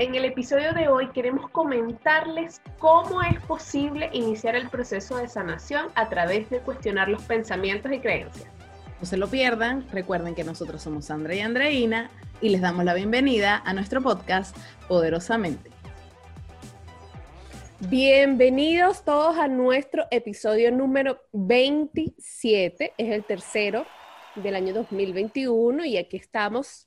En 0.00 0.14
el 0.14 0.24
episodio 0.24 0.72
de 0.72 0.88
hoy 0.88 1.08
queremos 1.08 1.50
comentarles 1.50 2.62
cómo 2.78 3.20
es 3.20 3.38
posible 3.40 4.08
iniciar 4.14 4.56
el 4.56 4.70
proceso 4.70 5.18
de 5.18 5.28
sanación 5.28 5.88
a 5.94 6.08
través 6.08 6.48
de 6.48 6.60
cuestionar 6.60 7.10
los 7.10 7.22
pensamientos 7.24 7.92
y 7.92 8.00
creencias. 8.00 8.48
No 8.98 9.04
se 9.04 9.18
lo 9.18 9.28
pierdan, 9.28 9.86
recuerden 9.90 10.34
que 10.34 10.42
nosotros 10.42 10.80
somos 10.80 11.04
Sandra 11.04 11.34
y 11.34 11.40
Andreina 11.40 12.10
y 12.40 12.48
les 12.48 12.62
damos 12.62 12.86
la 12.86 12.94
bienvenida 12.94 13.60
a 13.62 13.74
nuestro 13.74 14.00
podcast 14.00 14.56
Poderosamente. 14.88 15.68
Bienvenidos 17.80 19.04
todos 19.04 19.36
a 19.36 19.48
nuestro 19.48 20.06
episodio 20.10 20.72
número 20.72 21.20
27, 21.34 22.94
es 22.96 23.12
el 23.12 23.22
tercero 23.24 23.84
del 24.34 24.54
año 24.54 24.72
2021 24.72 25.84
y 25.84 25.98
aquí 25.98 26.16
estamos 26.16 26.86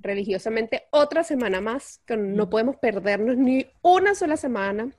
religiosamente 0.00 0.88
otra 0.90 1.24
semana 1.24 1.60
más, 1.60 2.00
que 2.06 2.16
no 2.16 2.50
podemos 2.50 2.76
perdernos 2.76 3.36
ni 3.36 3.66
una 3.82 4.14
sola 4.14 4.36
semana 4.36 4.90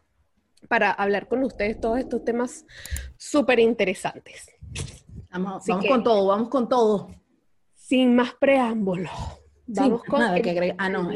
para 0.67 0.91
hablar 0.91 1.27
con 1.27 1.43
ustedes 1.43 1.79
todos 1.79 1.99
estos 1.99 2.23
temas 2.23 2.65
súper 3.17 3.59
interesantes. 3.59 4.49
Vamos, 5.31 5.63
con 5.87 6.03
todo, 6.03 6.27
vamos 6.27 6.49
con 6.49 6.69
todo. 6.69 7.09
Sin 7.73 8.15
más 8.15 8.33
preámbulos. 8.33 9.11
Vamos 9.67 10.03
con 10.03 10.19
nada 10.19 10.41
que 10.41 10.75
Ah, 10.77 10.89
no, 10.89 11.09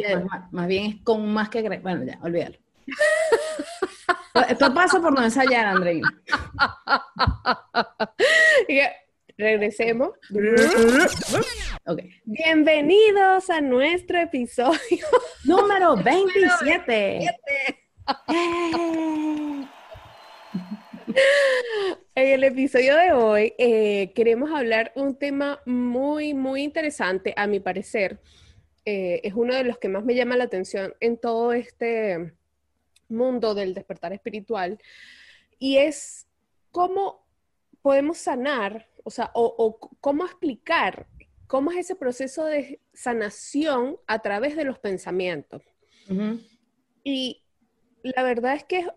más, 0.52 0.68
bien 0.68 0.86
es 0.86 0.96
con 1.04 1.34
más 1.34 1.50
que 1.50 1.60
agregar. 1.60 1.82
Bueno, 1.82 2.06
ya, 2.06 2.18
olvídalo. 2.22 2.56
Esto 4.50 4.74
pasa 4.74 5.02
por 5.02 5.14
no 5.14 5.24
ensayar, 5.24 5.66
Andreina. 5.66 6.10
Regresemos. 9.38 10.12
Bienvenidos 12.24 13.52
a 13.52 13.62
nuestro 13.62 14.18
episodio 14.18 15.06
número 15.44 15.96
27. 15.96 17.30
En 22.16 22.28
el 22.28 22.44
episodio 22.44 22.96
de 22.96 23.12
hoy 23.14 23.54
eh, 23.60 24.12
queremos 24.16 24.50
hablar 24.52 24.94
un 24.96 25.16
tema 25.20 25.62
muy, 25.68 26.34
muy 26.34 26.64
interesante, 26.64 27.36
a 27.38 27.46
mi 27.46 27.60
parecer. 27.60 28.20
Eh, 28.86 29.22
es 29.24 29.36
uno 29.36 29.54
de 29.54 29.66
los 29.66 29.78
que 29.78 29.88
más 29.88 30.04
me 30.04 30.16
llama 30.16 30.38
la 30.38 30.46
atención 30.46 30.96
en 31.00 31.18
todo 31.18 31.54
este 31.54 32.34
mundo 33.10 33.54
del 33.54 33.76
despertar 33.76 34.12
espiritual 34.12 34.80
y 35.60 35.78
es 35.78 36.26
cómo 36.72 37.24
podemos 37.84 38.18
sanar 38.18 38.88
o 39.06 39.12
sea, 39.12 39.30
o, 39.36 39.78
cómo 40.02 40.26
explicar 40.26 41.06
cómo 41.48 41.72
es 41.72 41.78
ese 41.78 41.96
proceso 41.96 42.46
de 42.46 42.80
sanación 42.94 43.98
a 44.08 44.20
través 44.20 44.56
de 44.56 44.66
los 44.66 44.80
pensamientos. 44.80 45.62
Y 47.04 47.44
la 48.04 48.24
verdad 48.24 48.56
es 48.56 48.64
que 48.64 48.88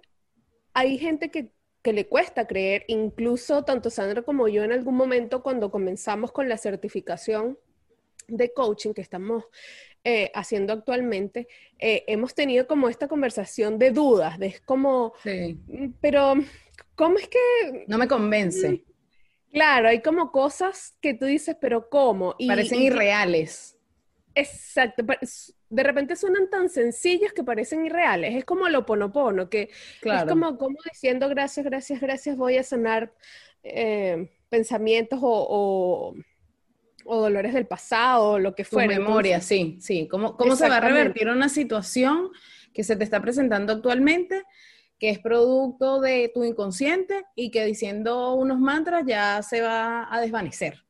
hay 0.75 0.99
gente 0.99 1.31
que, 1.31 1.51
le 1.85 2.07
cuesta 2.07 2.47
creer, 2.47 2.85
incluso 2.89 3.65
tanto 3.65 3.89
Sandra 3.89 4.21
como 4.21 4.47
yo 4.47 4.63
en 4.63 4.73
algún 4.73 4.95
momento 4.95 5.43
cuando 5.43 5.71
comenzamos 5.71 6.33
con 6.33 6.47
la 6.47 6.59
certificación 6.59 7.59
de 8.27 8.53
coaching 8.53 8.93
que 8.93 9.01
estamos 9.01 9.45
eh, 10.05 10.31
haciendo 10.35 10.75
actualmente, 10.75 11.49
eh, 11.79 12.05
hemos 12.07 12.35
tenido 12.35 12.67
como 12.67 12.91
esta 12.91 13.09
conversación 13.09 13.79
de 13.79 13.91
dudas, 13.91 14.39
de 14.39 14.49
es 14.49 14.61
como, 14.61 15.15
mm, 15.25 15.93
pero 15.99 16.35
¿cómo 16.95 17.17
es 17.17 17.29
que... 17.29 17.87
No 17.87 17.97
me 17.97 18.07
convence. 18.07 18.85
Claro, 19.53 19.89
hay 19.89 20.03
como 20.03 20.31
cosas 20.31 20.97
que 21.01 21.15
tú 21.15 21.25
dices, 21.25 21.57
pero 21.61 21.89
¿cómo? 21.89 22.35
Y, 22.39 22.47
parecen 22.47 22.83
irreales. 22.83 23.77
Exacto, 24.35 25.03
de 25.71 25.83
repente 25.83 26.15
suenan 26.15 26.49
tan 26.49 26.69
sencillos 26.69 27.33
que 27.33 27.43
parecen 27.43 27.85
irreales. 27.85 28.37
Es 28.37 28.45
como 28.45 28.69
lo 28.69 28.87
ponopono, 28.87 29.49
que 29.51 29.71
es 30.03 30.25
como, 30.29 30.57
como 30.57 30.77
diciendo 30.91 31.29
gracias, 31.29 31.67
gracias, 31.67 32.01
gracias, 32.01 32.37
voy 32.37 32.57
a 32.57 32.63
sanar 32.63 33.13
eh, 33.63 34.31
pensamientos 34.49 35.19
o, 35.23 36.15
dolores 37.05 37.55
del 37.55 37.67
pasado, 37.67 38.39
lo 38.39 38.55
que 38.55 38.65
fuera. 38.65 38.99
memoria, 38.99 39.41
sí, 39.41 39.79
sí. 39.81 40.07
¿Cómo, 40.09 40.37
cómo 40.37 40.57
se 40.57 40.69
va 40.69 40.77
a 40.77 40.81
revertir 40.81 41.29
una 41.29 41.49
situación 41.49 42.31
que 42.73 42.85
se 42.85 42.97
te 42.97 43.05
está 43.05 43.21
presentando 43.21 43.73
actualmente? 43.73 44.45
Que 44.99 45.11
es 45.11 45.19
producto 45.19 46.01
de 46.01 46.31
tu 46.35 46.45
inconsciente 46.45 47.25
y 47.35 47.51
que 47.51 47.65
diciendo 47.65 48.35
unos 48.35 48.59
mantras 48.59 49.05
ya 49.07 49.43
se 49.43 49.61
va 49.61 50.13
a 50.13 50.21
desvanecer. 50.21 50.85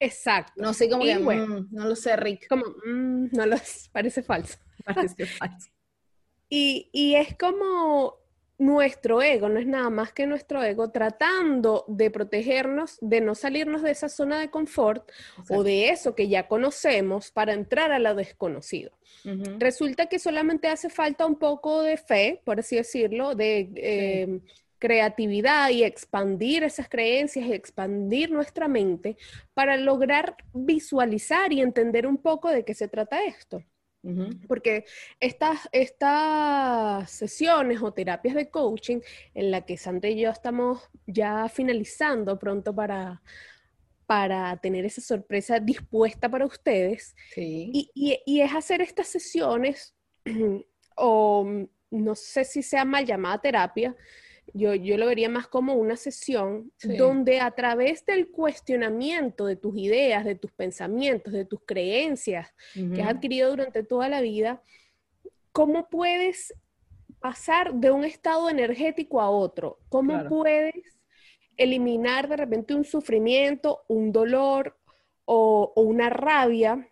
Exacto. 0.00 0.52
No 0.56 0.74
sé 0.74 0.88
cómo 0.90 1.04
que, 1.04 1.16
mm, 1.16 1.68
no 1.70 1.86
lo 1.86 1.96
sé, 1.96 2.16
Rick. 2.16 2.48
Como, 2.48 2.64
mm, 2.66 3.28
no 3.32 3.46
lo 3.46 3.56
parece 3.92 4.22
falso. 4.22 4.58
Parece 4.84 5.26
falso. 5.26 5.70
Y, 6.48 6.90
y 6.92 7.14
es 7.14 7.36
como 7.36 8.23
nuestro 8.64 9.20
ego, 9.20 9.50
no 9.50 9.60
es 9.60 9.66
nada 9.66 9.90
más 9.90 10.12
que 10.12 10.26
nuestro 10.26 10.62
ego 10.62 10.90
tratando 10.90 11.84
de 11.86 12.10
protegernos, 12.10 12.96
de 13.02 13.20
no 13.20 13.34
salirnos 13.34 13.82
de 13.82 13.90
esa 13.90 14.08
zona 14.08 14.40
de 14.40 14.48
confort 14.48 15.10
o 15.50 15.62
de 15.62 15.90
eso 15.90 16.14
que 16.14 16.28
ya 16.28 16.48
conocemos 16.48 17.30
para 17.30 17.52
entrar 17.52 17.92
a 17.92 17.98
lo 17.98 18.14
desconocido. 18.14 18.92
Resulta 19.58 20.06
que 20.06 20.18
solamente 20.18 20.68
hace 20.68 20.88
falta 20.88 21.26
un 21.26 21.36
poco 21.36 21.82
de 21.82 21.98
fe, 21.98 22.40
por 22.44 22.58
así 22.58 22.76
decirlo, 22.76 23.34
de 23.34 23.70
em, 23.76 24.40
creatividad 24.78 25.68
y 25.68 25.84
expandir 25.84 26.64
esas 26.64 26.88
creencias 26.88 27.46
y 27.46 27.52
expandir 27.52 28.30
nuestra 28.30 28.66
mente 28.66 29.18
para 29.52 29.76
lograr 29.76 30.36
visualizar 30.54 31.52
y 31.52 31.60
entender 31.60 32.06
un 32.06 32.16
poco 32.16 32.48
de 32.48 32.64
qué 32.64 32.74
se 32.74 32.88
trata 32.88 33.24
esto. 33.24 33.62
Porque 34.46 34.84
estas, 35.18 35.68
estas 35.72 37.10
sesiones 37.10 37.80
o 37.82 37.92
terapias 37.92 38.34
de 38.34 38.50
coaching 38.50 39.00
en 39.34 39.50
la 39.50 39.62
que 39.62 39.76
Sandra 39.76 40.10
y 40.10 40.20
yo 40.20 40.30
estamos 40.30 40.82
ya 41.06 41.48
finalizando 41.48 42.38
pronto 42.38 42.74
para, 42.74 43.22
para 44.06 44.56
tener 44.58 44.84
esa 44.84 45.00
sorpresa 45.00 45.58
dispuesta 45.58 46.28
para 46.28 46.44
ustedes. 46.46 47.16
Y, 47.36 47.90
y, 47.94 48.40
es 48.40 48.54
hacer 48.54 48.82
estas 48.82 49.08
sesiones, 49.08 49.94
o 50.96 51.46
no 51.90 52.14
sé 52.14 52.44
si 52.44 52.62
sea 52.62 52.84
mal 52.84 53.06
llamada 53.06 53.40
terapia, 53.40 53.96
yo, 54.52 54.74
yo 54.74 54.96
lo 54.96 55.06
vería 55.06 55.28
más 55.28 55.48
como 55.48 55.74
una 55.74 55.96
sesión 55.96 56.70
donde 56.82 57.40
a 57.40 57.50
través 57.52 58.04
del 58.04 58.30
cuestionamiento 58.30 59.46
de 59.46 59.56
tus 59.56 59.76
ideas, 59.76 60.24
de 60.24 60.34
tus 60.34 60.52
pensamientos, 60.52 61.32
de 61.32 61.44
tus 61.44 61.60
creencias 61.64 62.52
que 62.72 63.02
has 63.02 63.08
adquirido 63.08 63.50
durante 63.50 63.82
toda 63.82 64.08
la 64.08 64.20
vida, 64.20 64.62
¿cómo 65.52 65.88
puedes 65.88 66.54
pasar 67.20 67.74
de 67.74 67.90
un 67.90 68.04
estado 68.04 68.50
energético 68.50 69.20
a 69.20 69.30
otro? 69.30 69.78
¿Cómo 69.88 70.28
puedes 70.28 70.74
eliminar 71.56 72.28
de 72.28 72.36
repente 72.36 72.74
un 72.74 72.84
sufrimiento, 72.84 73.84
un 73.88 74.12
dolor 74.12 74.76
o, 75.24 75.72
o 75.74 75.82
una 75.82 76.10
rabia 76.10 76.88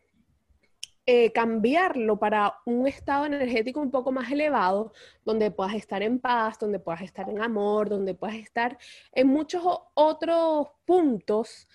eh, 1.05 1.33
cambiarlo 1.33 2.17
para 2.21 2.61
un 2.65 2.87
estado 2.87 3.27
energético 3.27 3.81
un 3.81 3.91
poco 3.91 4.13
más 4.13 4.31
elevado, 4.31 4.93
donde 5.25 5.51
puedas 5.51 5.75
estar 5.75 6.01
en 6.01 6.21
paz, 6.21 6.61
donde 6.61 6.79
puedas 6.79 7.03
estar 7.03 7.29
en 7.29 7.43
amor, 7.43 7.89
donde 7.89 8.15
puedas 8.15 8.37
estar 8.37 8.79
en 9.11 9.27
muchos 9.27 9.65
otros 9.95 10.69
puntos 10.85 11.69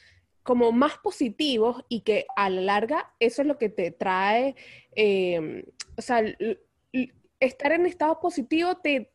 como 0.43 0.71
más 0.71 0.97
positivos 0.99 1.83
y 1.89 2.01
que 2.01 2.25
a 2.37 2.49
la 2.49 2.61
larga 2.61 3.13
eso 3.19 3.41
es 3.41 3.47
lo 3.49 3.57
que 3.57 3.67
te 3.67 3.91
trae, 3.91 4.55
em, 4.95 5.61
o 5.97 6.01
sea, 6.01 6.23
estar 7.41 7.71
en 7.73 7.85
estado 7.85 8.21
positivo 8.21 8.77
te, 8.77 9.11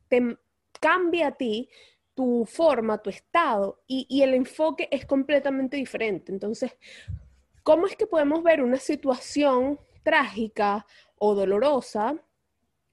cambia 0.79 1.29
a 1.29 1.33
ti 1.33 1.71
tu 2.15 2.45
forma, 2.45 3.01
tu 3.01 3.09
estado 3.09 3.83
y, 3.87 4.05
y 4.11 4.21
el 4.21 4.35
enfoque 4.35 4.89
es 4.91 5.07
completamente 5.07 5.79
diferente. 5.79 6.33
Entonces, 6.33 6.77
¿cómo 7.63 7.87
es 7.87 7.97
que 7.97 8.07
podemos 8.07 8.43
ver 8.43 8.63
una 8.63 8.77
situación 8.77 9.79
trágica 10.03 10.87
o 11.17 11.35
dolorosa 11.35 12.17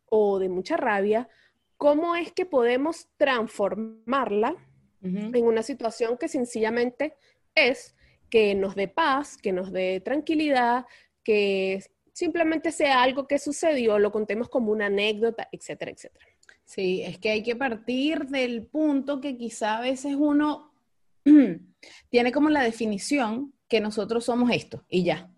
o 0.05 0.39
de 0.39 0.49
mucha 0.49 0.77
rabia, 0.77 1.29
¿cómo 1.77 2.15
es 2.15 2.31
que 2.31 2.45
podemos 2.45 3.07
transformarla 3.17 4.55
en 5.01 5.45
una 5.45 5.63
situación 5.63 6.17
que 6.17 6.27
sencillamente 6.27 7.15
es 7.55 7.95
que 8.29 8.53
nos 8.53 8.75
dé 8.75 8.87
paz, 8.87 9.37
que 9.37 9.53
nos 9.53 9.71
dé 9.71 10.01
tranquilidad, 10.01 10.85
que 11.23 11.81
simplemente 12.13 12.71
sea 12.71 13.01
algo 13.01 13.27
que 13.27 13.39
sucedió, 13.39 13.97
lo 13.97 14.11
contemos 14.11 14.49
como 14.49 14.71
una 14.71 14.87
anécdota, 14.87 15.47
etcétera, 15.51 15.91
etcétera. 15.91 16.25
Sí, 16.65 17.01
es 17.01 17.17
que 17.17 17.31
hay 17.31 17.43
que 17.43 17.55
partir 17.55 18.25
del 18.27 18.65
punto 18.67 19.21
que 19.21 19.37
quizá 19.37 19.77
a 19.77 19.81
veces 19.81 20.15
uno 20.17 20.73
tiene 22.09 22.31
como 22.31 22.49
la 22.49 22.61
definición 22.61 23.53
que 23.67 23.79
nosotros 23.79 24.25
somos 24.25 24.51
esto 24.51 24.83
y 24.89 25.03
ya. 25.03 25.31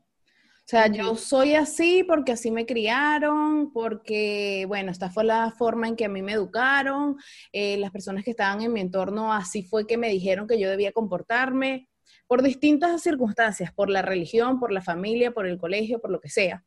O 0.63 0.69
sea, 0.71 0.87
yo 0.87 1.15
soy 1.15 1.55
así 1.55 2.03
porque 2.03 2.31
así 2.31 2.49
me 2.49 2.65
criaron, 2.65 3.73
porque, 3.73 4.63
bueno, 4.67 4.91
esta 4.91 5.09
fue 5.09 5.25
la 5.25 5.51
forma 5.51 5.87
en 5.87 5.97
que 5.97 6.05
a 6.05 6.09
mí 6.09 6.21
me 6.21 6.31
educaron, 6.33 7.17
eh, 7.51 7.77
las 7.77 7.91
personas 7.91 8.23
que 8.23 8.31
estaban 8.31 8.61
en 8.61 8.71
mi 8.71 8.79
entorno 8.79 9.33
así 9.33 9.63
fue 9.63 9.85
que 9.85 9.97
me 9.97 10.07
dijeron 10.07 10.47
que 10.47 10.59
yo 10.59 10.69
debía 10.69 10.93
comportarme, 10.93 11.89
por 12.25 12.41
distintas 12.41 13.01
circunstancias, 13.01 13.73
por 13.73 13.89
la 13.89 14.01
religión, 14.01 14.61
por 14.61 14.71
la 14.71 14.81
familia, 14.81 15.31
por 15.31 15.45
el 15.45 15.57
colegio, 15.57 15.99
por 15.99 16.11
lo 16.11 16.21
que 16.21 16.29
sea. 16.29 16.63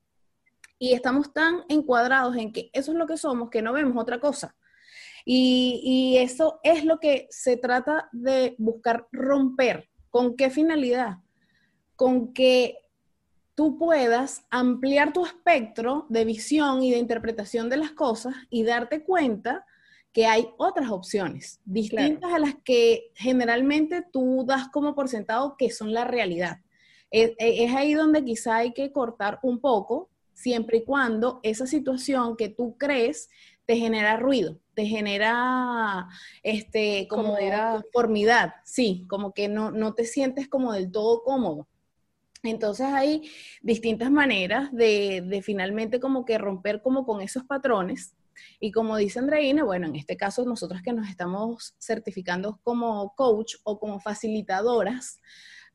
Y 0.79 0.93
estamos 0.93 1.33
tan 1.33 1.63
encuadrados 1.71 2.37
en 2.37 2.53
que 2.53 2.69
eso 2.75 2.93
es 2.93 2.99
lo 2.99 3.07
que 3.07 3.17
somos 3.17 3.49
que 3.49 3.63
no 3.63 3.73
vemos 3.73 3.97
otra 3.97 4.21
cosa. 4.21 4.55
Y, 5.25 5.81
y 5.83 6.19
eso 6.19 6.61
es 6.63 6.85
lo 6.85 6.99
que 6.99 7.27
se 7.31 7.57
trata 7.57 8.11
de 8.13 8.55
buscar 8.59 9.07
romper. 9.11 9.89
¿Con 10.11 10.37
qué 10.37 10.51
finalidad? 10.51 11.21
Con 11.97 12.35
que 12.35 12.84
tú 13.55 13.79
puedas 13.79 14.45
ampliar 14.51 15.13
tu 15.13 15.25
espectro 15.25 16.07
de 16.09 16.25
visión 16.25 16.83
y 16.83 16.91
de 16.91 16.99
interpretación 16.99 17.69
de 17.71 17.77
las 17.77 17.93
cosas 17.93 18.35
y 18.51 18.65
darte 18.65 19.05
cuenta 19.05 19.65
que 20.13 20.27
hay 20.27 20.49
otras 20.59 20.91
opciones 20.91 21.61
distintas 21.65 22.33
a 22.33 22.39
las 22.39 22.55
que 22.65 23.11
generalmente 23.17 24.05
tú 24.13 24.45
das 24.47 24.69
como 24.69 24.95
por 24.95 25.09
sentado 25.09 25.57
que 25.59 25.71
son 25.71 25.93
la 25.93 26.05
realidad. 26.05 26.61
Es, 27.11 27.33
es, 27.39 27.75
ahí 27.75 27.95
donde 27.95 28.25
quizá 28.25 28.57
hay 28.57 28.73
que 28.73 28.93
cortar 28.93 29.41
un 29.43 29.61
poco, 29.61 30.11
siempre 30.33 30.79
y 30.79 30.85
cuando 30.85 31.41
esa 31.43 31.67
situación 31.67 32.37
que 32.37 32.49
tú 32.49 32.77
crees 32.79 33.29
te 33.67 33.77
genera 33.77 34.17
ruido, 34.17 34.59
te 34.75 34.87
genera 34.87 36.09
este, 36.43 37.09
como 37.09 37.37
conformidad, 37.37 38.55
sí, 38.65 39.07
como 39.09 39.33
que 39.33 39.49
no, 39.49 39.71
no 39.71 39.95
te 39.95 40.05
sientes 40.05 40.49
como 40.49 40.73
del 40.73 40.93
todo 40.93 41.23
cómodo. 41.23 41.67
Entonces 42.45 42.87
hay 42.87 43.31
distintas 43.63 44.11
maneras 44.11 44.71
de, 44.73 45.41
finalmente 45.43 45.99
como 45.99 46.25
que 46.25 46.39
romper 46.39 46.83
como 46.83 47.05
con 47.07 47.21
esos 47.21 47.45
patrones. 47.45 48.15
Y 48.61 48.71
como 48.71 48.97
dice 48.97 49.19
Andreina, 49.19 49.65
bueno, 49.65 49.87
en 49.87 49.97
este 49.97 50.17
caso 50.17 50.45
nosotros 50.45 50.83
que 50.83 50.93
nos 50.93 51.09
estamos 51.09 51.75
certificando 51.79 52.61
como 52.63 53.15
coach 53.17 53.55
o 53.65 53.79
como 53.79 53.99
facilitadoras, 54.01 55.21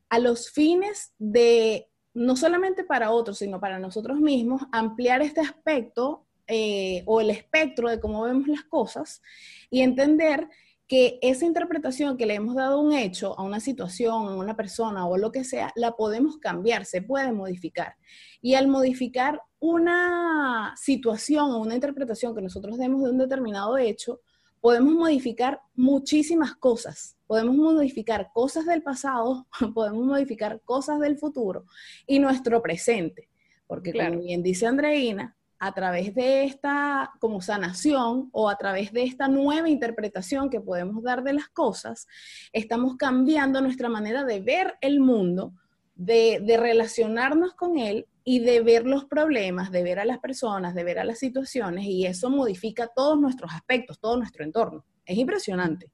a 0.08 0.18
los 0.18 0.50
fines 0.50 1.12
de, 1.18 1.88
no 2.14 2.36
solamente 2.36 2.84
para 2.84 3.12
otros, 3.12 3.38
sino 3.38 3.60
para 3.60 3.78
nosotros 3.78 4.20
mismos, 4.20 4.62
ampliar 4.72 5.22
este 5.22 5.40
aspecto 5.40 6.26
eh, 6.46 7.02
o 7.06 7.20
el 7.20 7.30
espectro 7.30 7.88
de 7.88 8.00
cómo 8.00 8.22
vemos 8.22 8.48
las 8.48 8.64
cosas 8.64 9.22
y 9.70 9.82
entender 9.82 10.48
que 10.90 11.20
esa 11.22 11.46
interpretación 11.46 12.16
que 12.16 12.26
le 12.26 12.34
hemos 12.34 12.56
dado 12.56 12.74
a 12.74 12.80
un 12.82 12.92
hecho, 12.92 13.38
a 13.38 13.44
una 13.44 13.60
situación, 13.60 14.26
a 14.26 14.34
una 14.34 14.56
persona 14.56 15.06
o 15.06 15.16
lo 15.16 15.30
que 15.30 15.44
sea, 15.44 15.72
la 15.76 15.92
podemos 15.92 16.38
cambiar, 16.38 16.84
se 16.84 17.00
puede 17.00 17.30
modificar. 17.30 17.94
Y 18.42 18.54
al 18.54 18.66
modificar 18.66 19.40
una 19.60 20.74
situación 20.76 21.52
o 21.52 21.58
una 21.58 21.76
interpretación 21.76 22.34
que 22.34 22.42
nosotros 22.42 22.76
demos 22.76 23.04
de 23.04 23.10
un 23.10 23.18
determinado 23.18 23.78
hecho, 23.78 24.20
podemos 24.60 24.92
modificar 24.92 25.60
muchísimas 25.76 26.56
cosas. 26.56 27.16
Podemos 27.28 27.54
modificar 27.54 28.32
cosas 28.34 28.66
del 28.66 28.82
pasado, 28.82 29.46
podemos 29.72 30.04
modificar 30.04 30.60
cosas 30.64 30.98
del 30.98 31.18
futuro 31.18 31.66
y 32.04 32.18
nuestro 32.18 32.60
presente. 32.60 33.28
Porque 33.68 33.92
como 33.92 34.22
bien 34.22 34.42
dice 34.42 34.66
Andreina, 34.66 35.36
a 35.60 35.72
través 35.72 36.14
de 36.14 36.44
esta 36.44 37.12
como 37.20 37.42
sanación 37.42 38.30
o 38.32 38.48
a 38.48 38.56
través 38.56 38.92
de 38.92 39.04
esta 39.04 39.28
nueva 39.28 39.68
interpretación 39.68 40.48
que 40.48 40.60
podemos 40.60 41.02
dar 41.02 41.22
de 41.22 41.34
las 41.34 41.48
cosas, 41.48 42.08
estamos 42.52 42.96
cambiando 42.96 43.60
nuestra 43.60 43.90
manera 43.90 44.24
de 44.24 44.40
ver 44.40 44.76
el 44.80 45.00
mundo, 45.00 45.52
de, 45.94 46.40
de, 46.42 46.56
relacionarnos 46.56 47.52
con 47.52 47.76
él 47.76 48.06
y 48.24 48.38
de 48.38 48.62
ver 48.62 48.86
los 48.86 49.04
problemas, 49.04 49.70
de 49.70 49.82
ver 49.82 49.98
a 49.98 50.06
las 50.06 50.18
personas, 50.18 50.74
de 50.74 50.82
ver 50.82 50.98
a 50.98 51.04
las 51.04 51.18
situaciones 51.18 51.84
y 51.84 52.06
eso 52.06 52.30
modifica 52.30 52.86
todos 52.86 53.20
nuestros 53.20 53.52
aspectos, 53.52 54.00
todo 54.00 54.16
nuestro 54.16 54.44
entorno. 54.44 54.86
Es 55.04 55.18
impresionante. 55.18 55.92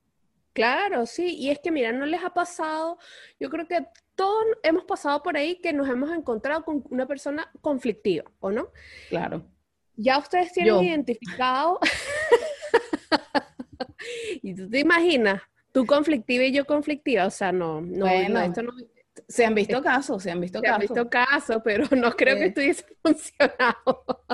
Claro, 0.52 1.06
sí, 1.06 1.36
y 1.36 1.50
es 1.50 1.58
que 1.58 1.72
mira, 1.72 1.90
no 1.90 2.06
les 2.06 2.22
ha 2.24 2.30
pasado, 2.30 2.98
yo 3.40 3.50
creo 3.50 3.66
que 3.66 3.84
todos 4.14 4.44
hemos 4.62 4.84
pasado 4.84 5.24
por 5.24 5.36
ahí 5.36 5.60
que 5.60 5.72
nos 5.72 5.88
hemos 5.88 6.10
encontrado 6.12 6.64
con 6.64 6.84
una 6.88 7.06
persona 7.06 7.50
conflictiva, 7.60 8.30
¿o 8.38 8.52
no? 8.52 8.68
Claro 9.08 9.55
ya 9.96 10.18
ustedes 10.18 10.52
tienen 10.52 10.82
identificado. 10.82 11.78
y 14.42 14.54
tú 14.54 14.68
te 14.68 14.80
imaginas, 14.80 15.42
tú 15.72 15.86
conflictiva 15.86 16.44
y 16.44 16.52
yo 16.52 16.64
conflictiva, 16.64 17.26
o 17.26 17.30
sea, 17.30 17.52
no, 17.52 17.80
no, 17.80 18.06
bueno, 18.06 18.40
esto 18.40 18.62
no. 18.62 18.72
Se 19.28 19.46
han 19.46 19.54
visto 19.54 19.82
casos, 19.82 20.22
se 20.22 20.30
han 20.30 20.40
visto 20.40 20.60
se 20.60 20.66
casos. 20.66 20.74
Han 20.74 20.80
visto 20.80 21.10
casos, 21.10 21.62
pero 21.64 21.86
no 21.96 22.12
creo 22.12 22.36
que 22.36 22.46
estuviese 22.46 22.84
funcionado. 23.02 24.24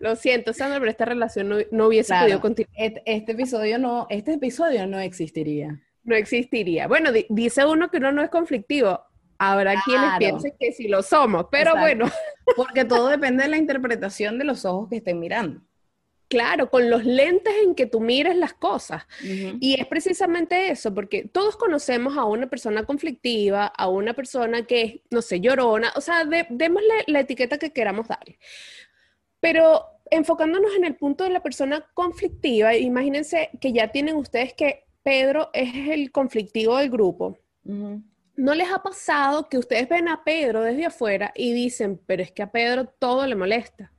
Lo 0.00 0.16
siento, 0.16 0.52
Sandra, 0.52 0.80
pero 0.80 0.90
esta 0.90 1.04
relación 1.04 1.66
no, 1.70 1.86
hubiese 1.86 2.14
podido 2.14 2.40
continuar. 2.40 2.74
Este, 2.76 3.02
este, 3.06 3.32
episodio 3.32 3.78
no, 3.78 4.06
este 4.10 4.34
episodio 4.34 4.86
no 4.86 4.98
existiría. 4.98 5.80
No 6.02 6.16
existiría. 6.16 6.88
Bueno, 6.88 7.10
dice 7.28 7.64
uno 7.64 7.90
que 7.90 7.98
uno 7.98 8.10
no 8.10 8.22
es 8.22 8.30
conflictivo. 8.30 9.04
Habrá 9.42 9.80
quienes 9.86 10.18
piensen 10.18 10.52
que 10.60 10.70
sí 10.70 10.86
lo 10.86 11.02
somos, 11.02 11.46
pero 11.50 11.74
bueno. 11.74 12.10
Porque 12.56 12.84
todo 12.84 13.08
depende 13.08 13.44
de 13.44 13.48
la 13.48 13.56
interpretación 13.56 14.38
de 14.38 14.44
los 14.44 14.66
ojos 14.66 14.90
que 14.90 14.96
estén 14.96 15.18
mirando. 15.18 15.62
Claro, 16.28 16.70
con 16.70 16.90
los 16.90 17.06
lentes 17.06 17.54
en 17.64 17.74
que 17.74 17.86
tú 17.86 18.00
mires 18.00 18.36
las 18.36 18.52
cosas. 18.52 19.04
Y 19.22 19.80
es 19.80 19.86
precisamente 19.86 20.70
eso, 20.70 20.92
porque 20.94 21.24
todos 21.24 21.56
conocemos 21.56 22.18
a 22.18 22.24
una 22.24 22.48
persona 22.48 22.84
conflictiva, 22.84 23.66
a 23.66 23.88
una 23.88 24.12
persona 24.12 24.66
que 24.66 24.82
es, 24.82 25.00
no 25.10 25.22
sé, 25.22 25.40
llorona, 25.40 25.90
o 25.96 26.02
sea, 26.02 26.24
démosle 26.24 27.04
la 27.06 27.20
etiqueta 27.20 27.56
que 27.56 27.72
queramos 27.72 28.08
darle. 28.08 28.38
Pero 29.40 29.86
enfocándonos 30.10 30.74
en 30.76 30.84
el 30.84 30.96
punto 30.96 31.24
de 31.24 31.30
la 31.30 31.42
persona 31.42 31.86
conflictiva, 31.94 32.76
imagínense 32.76 33.48
que 33.58 33.72
ya 33.72 33.88
tienen 33.88 34.16
ustedes 34.16 34.52
que 34.52 34.84
Pedro 35.02 35.48
es 35.54 35.88
el 35.88 36.12
conflictivo 36.12 36.76
del 36.76 36.90
grupo. 36.90 37.38
¿No 38.40 38.54
les 38.54 38.72
ha 38.72 38.82
pasado 38.82 39.50
que 39.50 39.58
ustedes 39.58 39.86
ven 39.86 40.08
a 40.08 40.24
Pedro 40.24 40.62
desde 40.62 40.86
afuera 40.86 41.30
y 41.36 41.52
dicen, 41.52 42.00
pero 42.06 42.22
es 42.22 42.32
que 42.32 42.42
a 42.42 42.50
Pedro 42.50 42.86
todo 42.86 43.26
le 43.26 43.36
molesta? 43.36 43.92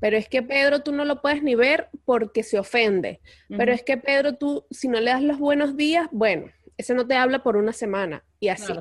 Pero 0.00 0.16
es 0.16 0.28
que 0.28 0.42
Pedro 0.42 0.82
tú 0.82 0.90
no 0.90 1.04
lo 1.04 1.22
puedes 1.22 1.44
ni 1.44 1.54
ver 1.54 1.88
porque 2.04 2.42
se 2.42 2.58
ofende. 2.58 3.20
Pero 3.48 3.72
es 3.72 3.84
que 3.84 3.96
Pedro 3.96 4.34
tú, 4.34 4.66
si 4.72 4.88
no 4.88 4.98
le 4.98 5.12
das 5.12 5.22
los 5.22 5.38
buenos 5.38 5.76
días, 5.76 6.08
bueno, 6.10 6.46
ese 6.76 6.92
no 6.92 7.06
te 7.06 7.14
habla 7.14 7.44
por 7.44 7.56
una 7.56 7.72
semana 7.72 8.24
y 8.40 8.48
así. 8.48 8.72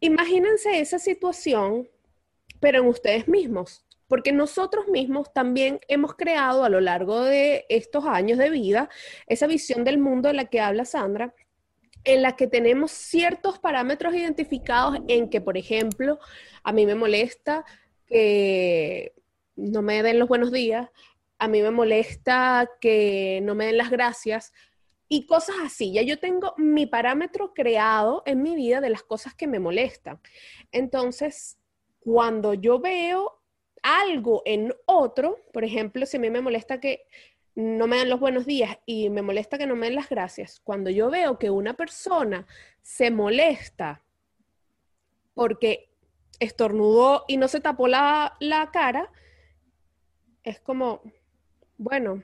Imagínense 0.00 0.80
esa 0.80 0.98
situación, 0.98 1.88
pero 2.58 2.80
en 2.80 2.86
ustedes 2.86 3.28
mismos. 3.28 3.86
Porque 4.08 4.32
nosotros 4.32 4.88
mismos 4.88 5.32
también 5.32 5.78
hemos 5.86 6.16
creado 6.16 6.64
a 6.64 6.68
lo 6.68 6.80
largo 6.80 7.22
de 7.22 7.64
estos 7.68 8.06
años 8.06 8.38
de 8.38 8.50
vida 8.50 8.88
esa 9.28 9.46
visión 9.46 9.84
del 9.84 9.98
mundo 9.98 10.26
de 10.26 10.34
la 10.34 10.46
que 10.46 10.58
habla 10.58 10.84
Sandra, 10.84 11.32
en 12.04 12.22
la 12.22 12.36
que 12.36 12.46
tenemos 12.46 12.90
ciertos 12.90 13.58
parámetros 13.58 14.14
identificados 14.14 14.98
en 15.08 15.28
que, 15.28 15.40
por 15.40 15.56
ejemplo, 15.56 16.18
a 16.62 16.72
mí 16.72 16.86
me 16.86 16.94
molesta 16.94 17.64
que 18.06 19.14
no 19.56 19.82
me 19.82 20.02
den 20.02 20.18
los 20.18 20.28
buenos 20.28 20.52
días, 20.52 20.88
a 21.38 21.48
mí 21.48 21.62
me 21.62 21.70
molesta 21.70 22.68
que 22.80 23.40
no 23.42 23.54
me 23.54 23.66
den 23.66 23.78
las 23.78 23.90
gracias 23.90 24.52
y 25.08 25.26
cosas 25.26 25.56
así. 25.64 25.92
Ya 25.92 26.02
yo 26.02 26.18
tengo 26.18 26.54
mi 26.56 26.86
parámetro 26.86 27.52
creado 27.54 28.22
en 28.26 28.42
mi 28.42 28.54
vida 28.54 28.80
de 28.80 28.90
las 28.90 29.02
cosas 29.02 29.34
que 29.34 29.46
me 29.46 29.58
molestan. 29.58 30.20
Entonces, 30.70 31.58
cuando 31.98 32.54
yo 32.54 32.78
veo 32.78 33.40
algo 33.82 34.42
en 34.44 34.74
otro, 34.86 35.38
por 35.52 35.64
ejemplo, 35.64 36.06
si 36.06 36.16
a 36.16 36.20
mí 36.20 36.30
me 36.30 36.40
molesta 36.40 36.80
que 36.80 37.04
no 37.54 37.86
me 37.86 37.98
dan 37.98 38.08
los 38.08 38.20
buenos 38.20 38.46
días 38.46 38.78
y 38.86 39.10
me 39.10 39.22
molesta 39.22 39.58
que 39.58 39.66
no 39.66 39.76
me 39.76 39.86
den 39.86 39.96
las 39.96 40.08
gracias, 40.08 40.60
cuando 40.60 40.90
yo 40.90 41.10
veo 41.10 41.38
que 41.38 41.50
una 41.50 41.74
persona 41.74 42.46
se 42.82 43.10
molesta 43.10 44.02
porque 45.34 45.90
estornudó 46.38 47.24
y 47.28 47.36
no 47.36 47.48
se 47.48 47.60
tapó 47.60 47.88
la, 47.88 48.36
la 48.40 48.70
cara, 48.70 49.10
es 50.42 50.60
como, 50.60 51.02
bueno, 51.76 52.22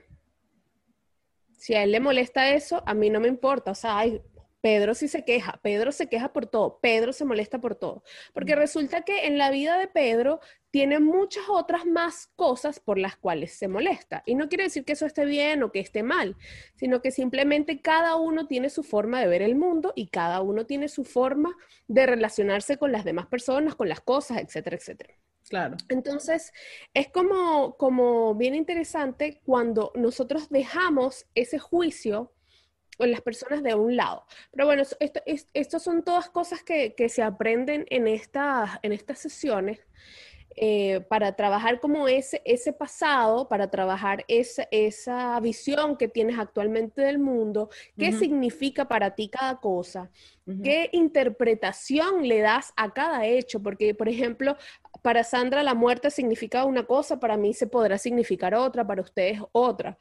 si 1.57 1.73
a 1.73 1.83
él 1.83 1.91
le 1.91 1.99
molesta 1.99 2.49
eso, 2.49 2.83
a 2.85 2.93
mí 2.93 3.09
no 3.09 3.19
me 3.19 3.27
importa, 3.27 3.71
o 3.71 3.75
sea, 3.75 3.97
ay, 3.97 4.21
Pedro 4.61 4.95
sí 4.95 5.07
se 5.07 5.23
queja, 5.23 5.59
Pedro 5.61 5.91
se 5.91 6.07
queja 6.07 6.33
por 6.33 6.47
todo, 6.47 6.79
Pedro 6.81 7.13
se 7.13 7.25
molesta 7.25 7.59
por 7.59 7.75
todo, 7.75 8.03
porque 8.33 8.55
resulta 8.55 9.03
que 9.03 9.27
en 9.27 9.37
la 9.37 9.51
vida 9.51 9.77
de 9.77 9.87
Pedro 9.87 10.39
tiene 10.71 10.99
muchas 10.99 11.43
otras 11.49 11.85
más 11.85 12.27
cosas 12.35 12.79
por 12.79 12.97
las 12.97 13.15
cuales 13.17 13.53
se 13.53 13.67
molesta. 13.67 14.23
Y 14.25 14.35
no 14.35 14.49
quiere 14.49 14.65
decir 14.65 14.83
que 14.83 14.93
eso 14.93 15.05
esté 15.05 15.25
bien 15.25 15.63
o 15.63 15.71
que 15.71 15.79
esté 15.79 16.03
mal, 16.03 16.35
sino 16.75 17.01
que 17.01 17.11
simplemente 17.11 17.81
cada 17.81 18.15
uno 18.15 18.47
tiene 18.47 18.69
su 18.69 18.83
forma 18.83 19.19
de 19.19 19.27
ver 19.27 19.41
el 19.41 19.55
mundo 19.55 19.93
y 19.95 20.07
cada 20.07 20.41
uno 20.41 20.65
tiene 20.65 20.87
su 20.89 21.03
forma 21.03 21.55
de 21.87 22.05
relacionarse 22.05 22.77
con 22.77 22.91
las 22.91 23.05
demás 23.05 23.27
personas, 23.27 23.75
con 23.75 23.89
las 23.89 24.01
cosas, 24.01 24.39
etcétera, 24.39 24.77
etcétera. 24.77 25.13
Claro. 25.49 25.77
Entonces, 25.87 26.51
es 26.93 27.07
como, 27.07 27.77
como 27.77 28.35
bien 28.35 28.53
interesante 28.53 29.41
cuando 29.45 29.91
nosotros 29.95 30.49
dejamos 30.49 31.25
ese 31.35 31.57
juicio 31.57 32.33
en 32.99 33.11
las 33.11 33.21
personas 33.21 33.63
de 33.63 33.75
un 33.75 33.95
lado. 33.95 34.25
Pero 34.51 34.65
bueno, 34.65 34.83
esto, 34.99 35.21
esto 35.53 35.79
son 35.79 36.03
todas 36.03 36.29
cosas 36.29 36.63
que, 36.63 36.93
que, 36.95 37.09
se 37.09 37.21
aprenden 37.21 37.85
en, 37.89 38.07
estas 38.07 38.71
en 38.81 38.91
estas 38.91 39.19
sesiones 39.19 39.79
eh, 40.59 41.01
para 41.07 41.35
trabajar 41.35 41.79
como 41.79 42.07
ese, 42.07 42.41
ese 42.43 42.73
pasado, 42.73 43.47
para 43.47 43.69
trabajar 43.69 44.25
esa, 44.27 44.67
esa 44.71 45.39
visión 45.39 45.97
que 45.97 46.07
tienes 46.07 46.39
actualmente 46.39 47.03
del 47.03 47.19
mundo, 47.19 47.69
qué 47.95 48.11
significa 48.11 48.87
para 48.87 49.13
ti 49.13 49.29
cada 49.29 49.59
cosa, 49.59 50.09
qué 50.63 50.89
interpretación 50.93 52.27
le 52.27 52.39
das 52.39 52.73
a 52.75 52.91
cada 52.91 53.27
hecho, 53.27 53.61
porque 53.61 53.93
por 53.93 54.09
ejemplo, 54.09 54.57
para 55.03 55.23
Sandra 55.23 55.61
la 55.61 55.75
muerte 55.75 56.09
significa 56.09 56.65
una 56.65 56.87
cosa, 56.87 57.19
para 57.19 57.37
mí 57.37 57.53
se 57.53 57.67
podrá 57.67 57.99
significar 57.99 58.55
otra, 58.55 58.87
para 58.87 59.03
ustedes 59.03 59.39
otra. 59.51 59.99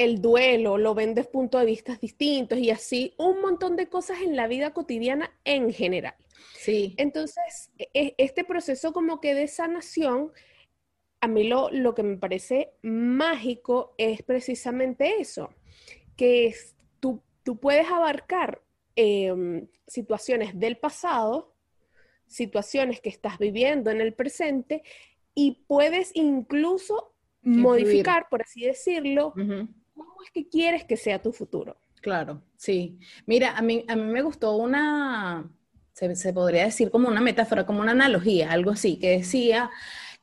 El 0.00 0.22
duelo, 0.22 0.78
lo 0.78 0.94
ven 0.94 1.14
desde 1.14 1.28
puntos 1.28 1.60
de 1.60 1.66
vista 1.66 1.94
distintos 2.00 2.58
y 2.58 2.70
así 2.70 3.12
un 3.18 3.42
montón 3.42 3.76
de 3.76 3.90
cosas 3.90 4.22
en 4.22 4.34
la 4.34 4.48
vida 4.48 4.72
cotidiana 4.72 5.30
en 5.44 5.70
general. 5.74 6.14
Sí. 6.54 6.94
Entonces, 6.96 7.70
e, 7.76 7.90
e, 7.92 8.14
este 8.16 8.44
proceso 8.44 8.94
como 8.94 9.20
que 9.20 9.34
de 9.34 9.46
sanación, 9.46 10.32
a 11.20 11.28
mí 11.28 11.44
lo, 11.44 11.68
lo 11.70 11.94
que 11.94 12.02
me 12.02 12.16
parece 12.16 12.72
mágico 12.80 13.94
es 13.98 14.22
precisamente 14.22 15.20
eso, 15.20 15.50
que 16.16 16.54
tú, 16.98 17.22
tú, 17.42 17.60
puedes 17.60 17.86
abarcar 17.90 18.62
em, 18.96 19.68
situaciones 19.86 20.58
del 20.58 20.78
pasado, 20.78 21.54
situaciones 22.26 23.02
que 23.02 23.10
estás 23.10 23.36
viviendo 23.38 23.90
en 23.90 24.00
el 24.00 24.14
presente 24.14 24.82
y 25.34 25.62
puedes 25.66 26.10
incluso 26.14 27.12
modificar, 27.42 28.28
por 28.30 28.42
así 28.42 28.64
decirlo, 28.64 29.34
cómo 30.04 30.22
es 30.22 30.30
que 30.30 30.48
quieres 30.48 30.84
que 30.84 30.96
sea 30.96 31.22
tu 31.22 31.32
futuro. 31.32 31.80
Claro, 32.00 32.42
sí. 32.56 32.98
Mira, 33.26 33.56
a 33.56 33.62
mí, 33.62 33.84
a 33.88 33.96
mí 33.96 34.02
me 34.02 34.22
gustó 34.22 34.56
una, 34.56 35.50
se, 35.92 36.32
podría 36.32 36.64
decir 36.64 36.90
como 36.90 37.08
una 37.08 37.20
metáfora, 37.20 37.66
como 37.66 37.80
una 37.80 37.92
analogía, 37.92 38.50
algo 38.50 38.70
así, 38.70 38.98
que 38.98 39.10
decía 39.18 39.70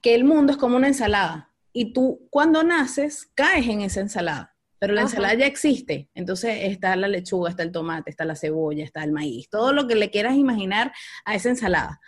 que 0.01 0.15
el 0.15 0.23
mundo 0.23 0.51
es 0.51 0.57
como 0.57 0.75
una 0.75 0.87
ensalada 0.87 1.51
y 1.71 1.93
tú 1.93 2.27
cuando 2.29 2.63
naces 2.63 3.29
caes 3.35 3.67
en 3.67 3.81
esa 3.81 4.01
ensalada, 4.01 4.55
pero 4.79 4.93
la 4.93 5.01
ensalada 5.01 5.33
ya 5.35 5.45
existe, 5.45 6.09
entonces 6.13 6.59
está 6.61 6.95
la 6.95 7.07
lechuga, 7.07 7.49
está 7.49 7.63
el 7.63 7.71
tomate, 7.71 8.09
está 8.09 8.25
la 8.25 8.35
cebolla, 8.35 8.83
está 8.83 9.03
el 9.03 9.11
maíz, 9.11 9.49
todo 9.49 9.73
lo 9.73 9.87
que 9.87 9.95
le 9.95 10.09
quieras 10.09 10.35
imaginar 10.35 10.91
a 11.25 11.35
esa 11.35 11.49
ensalada. 11.49 11.99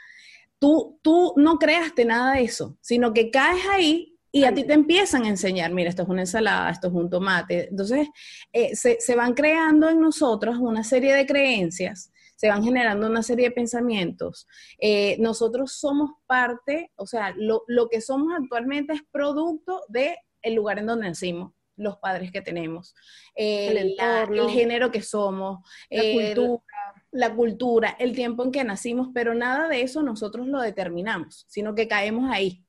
Tú, 0.59 0.99
tú 1.01 1.33
no 1.37 1.57
creaste 1.57 2.05
nada 2.05 2.33
de 2.33 2.43
eso, 2.43 2.77
sino 2.81 3.13
que 3.13 3.31
caes 3.31 3.63
ahí 3.71 4.18
y 4.31 4.43
a 4.43 4.53
ti 4.53 4.63
te 4.63 4.73
empiezan 4.73 5.23
a 5.25 5.29
enseñar, 5.29 5.71
mira, 5.71 5.89
esto 5.89 6.03
es 6.03 6.09
una 6.09 6.21
ensalada, 6.21 6.69
esto 6.69 6.87
es 6.87 6.93
un 6.93 7.09
tomate. 7.09 7.69
Entonces, 7.69 8.07
eh, 8.53 8.75
se, 8.75 8.97
se, 8.99 9.15
van 9.15 9.33
creando 9.33 9.89
en 9.89 9.99
nosotros 9.99 10.57
una 10.59 10.83
serie 10.83 11.13
de 11.13 11.25
creencias 11.25 12.11
se 12.39 12.47
van 12.47 12.63
generando 12.63 13.05
una 13.05 13.21
serie 13.21 13.49
de 13.49 13.53
pensamientos. 13.53 14.47
Eh, 14.77 15.17
nosotros 15.19 15.73
somos 15.73 16.11
parte, 16.25 16.89
o 16.95 17.05
sea, 17.05 17.33
lo, 17.35 17.65
que 17.91 17.99
somos 17.99 18.31
actualmente 18.33 18.93
es 18.93 19.01
producto 19.11 19.81
del 19.89 20.15
el 20.41 20.55
lugar 20.55 20.79
en 20.79 20.85
donde 20.85 21.09
nacimos 21.09 21.51
los 21.75 21.97
padres 21.97 22.31
que 22.31 22.41
tenemos, 22.41 22.95
el, 23.35 23.77
el, 23.77 24.49
género 24.49 24.89
que 24.89 25.01
somos, 25.01 25.59
la 25.89 26.01
cultura. 26.13 26.63
La 27.11 27.35
cultura, 27.35 27.95
el 27.99 28.15
tiempo 28.15 28.45
en 28.45 28.51
que 28.51 28.63
nacimos, 28.63 29.09
pero 29.13 29.33
nada 29.33 29.67
de 29.67 29.81
eso 29.81 30.01
nosotros 30.01 30.47
lo 30.47 30.61
determinamos, 30.61 31.45
sino 31.49 31.75
que 31.75 31.89
caemos 31.89 32.31
ahí 32.31 32.63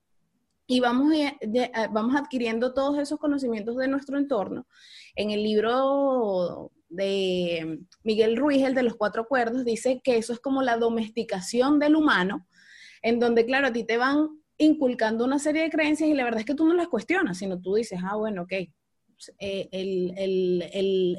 y 0.70 0.78
vamos, 0.78 1.12
vamos 1.90 2.14
adquiriendo 2.14 2.72
todos 2.72 2.96
esos 3.00 3.18
conocimientos 3.18 3.76
de 3.76 3.88
nuestro 3.88 4.16
entorno. 4.16 4.68
En 5.16 5.32
el 5.32 5.42
libro 5.42 6.70
de 6.88 7.80
Miguel 8.04 8.36
Ruiz, 8.36 8.62
el 8.62 8.76
de 8.76 8.84
los 8.84 8.94
cuatro 8.94 9.22
acuerdos, 9.22 9.64
dice 9.64 10.00
que 10.04 10.16
eso 10.16 10.32
es 10.32 10.38
como 10.38 10.62
la 10.62 10.76
domesticación 10.76 11.80
del 11.80 11.96
humano, 11.96 12.46
en 13.02 13.18
donde, 13.18 13.44
claro, 13.46 13.66
a 13.66 13.72
ti 13.72 13.82
te 13.82 13.96
van 13.96 14.28
inculcando 14.58 15.24
una 15.24 15.40
serie 15.40 15.62
de 15.62 15.70
creencias 15.70 16.08
y 16.08 16.14
la 16.14 16.22
verdad 16.22 16.38
es 16.38 16.46
que 16.46 16.54
tú 16.54 16.64
no 16.64 16.74
las 16.74 16.86
cuestionas, 16.86 17.38
sino 17.38 17.60
tú 17.60 17.74
dices, 17.74 17.98
ah, 18.04 18.14
bueno, 18.14 18.42
ok, 18.42 18.52
eh, 19.38 19.68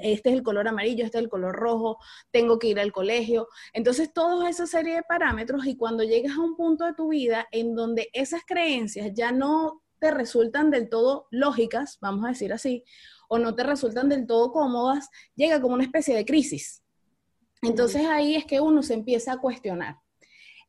este 0.03 0.29
es 0.29 0.35
el 0.35 0.43
color 0.43 0.67
amarillo, 0.67 1.03
este 1.03 1.17
es 1.17 1.23
el 1.23 1.29
color 1.29 1.55
rojo, 1.55 1.97
tengo 2.31 2.59
que 2.59 2.67
ir 2.67 2.79
al 2.79 2.91
colegio. 2.91 3.47
Entonces, 3.73 4.13
toda 4.13 4.49
esa 4.49 4.67
serie 4.67 4.95
de 4.95 5.03
parámetros 5.03 5.65
y 5.65 5.75
cuando 5.75 6.03
llegas 6.03 6.37
a 6.37 6.41
un 6.41 6.55
punto 6.55 6.85
de 6.85 6.93
tu 6.93 7.09
vida 7.09 7.47
en 7.51 7.75
donde 7.75 8.09
esas 8.13 8.41
creencias 8.45 9.11
ya 9.13 9.31
no 9.31 9.83
te 9.99 10.11
resultan 10.11 10.71
del 10.71 10.89
todo 10.89 11.27
lógicas, 11.29 11.99
vamos 12.01 12.25
a 12.25 12.29
decir 12.29 12.51
así, 12.53 12.83
o 13.29 13.37
no 13.37 13.55
te 13.55 13.63
resultan 13.63 14.09
del 14.09 14.25
todo 14.25 14.51
cómodas, 14.51 15.09
llega 15.35 15.61
como 15.61 15.75
una 15.75 15.83
especie 15.83 16.15
de 16.15 16.25
crisis. 16.25 16.83
Entonces 17.61 18.07
ahí 18.07 18.35
es 18.35 18.45
que 18.45 18.59
uno 18.59 18.81
se 18.81 18.95
empieza 18.95 19.33
a 19.33 19.37
cuestionar. 19.37 19.97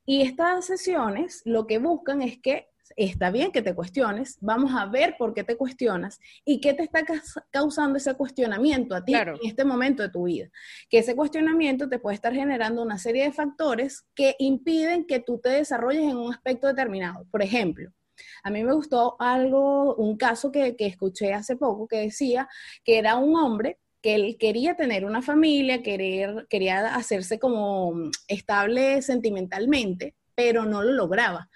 Y 0.05 0.23
estas 0.23 0.67
sesiones 0.67 1.43
lo 1.45 1.67
que 1.67 1.79
buscan 1.79 2.23
es 2.23 2.41
que 2.41 2.72
está 2.97 3.31
bien 3.31 3.53
que 3.53 3.63
te 3.63 3.75
cuestiones, 3.75 4.39
vamos 4.41 4.73
a 4.75 4.87
ver 4.87 5.17
por 5.19 5.35
qué 5.35 5.45
te 5.45 5.57
cuestionas 5.57 6.21
y 6.45 6.61
qué 6.61 6.75
te 6.75 6.83
está 6.83 7.05
causando 7.51 7.99
ese 7.99 8.15
cuestionamiento 8.15 8.95
a 8.95 9.05
ti 9.05 9.15
en 9.15 9.37
este 9.45 9.65
momento 9.65 10.03
de 10.03 10.09
tu 10.09 10.25
vida. 10.25 10.51
Que 10.89 10.99
ese 10.99 11.17
cuestionamiento 11.17 11.89
te 11.89 11.99
puede 11.99 12.15
estar 12.15 12.33
generando 12.33 12.83
una 12.83 12.99
serie 12.99 13.25
de 13.25 13.33
factores 13.33 14.05
que 14.15 14.37
impiden 14.39 15.07
que 15.07 15.21
tú 15.21 15.39
te 15.39 15.51
desarrolles 15.51 16.03
en 16.03 16.17
un 16.17 16.33
aspecto 16.33 16.67
determinado. 16.67 17.27
Por 17.31 17.43
ejemplo, 17.43 17.93
a 18.43 18.51
mí 18.51 18.63
me 18.63 18.73
gustó 18.73 19.17
algo, 19.19 19.95
un 19.97 20.17
caso 20.17 20.51
que, 20.51 20.75
escuché 20.79 21.33
hace 21.33 21.57
poco 21.57 21.87
que 21.87 21.99
decía 21.99 22.49
que 22.85 22.99
era 22.99 23.17
un 23.17 23.37
hombre 23.37 23.79
que 24.01 24.15
él 24.17 24.37
quería 24.39 24.75
tener 24.75 25.05
una 25.05 25.23
familia, 25.23 25.83
querer, 25.83 26.47
quería 26.51 26.95
hacerse 26.95 27.39
como 27.39 27.95
estable 28.27 29.01
sentimentalmente, 29.01 30.17
pero 30.35 30.65
no 30.65 30.83
lo 30.83 30.93
lograba. 30.93 31.49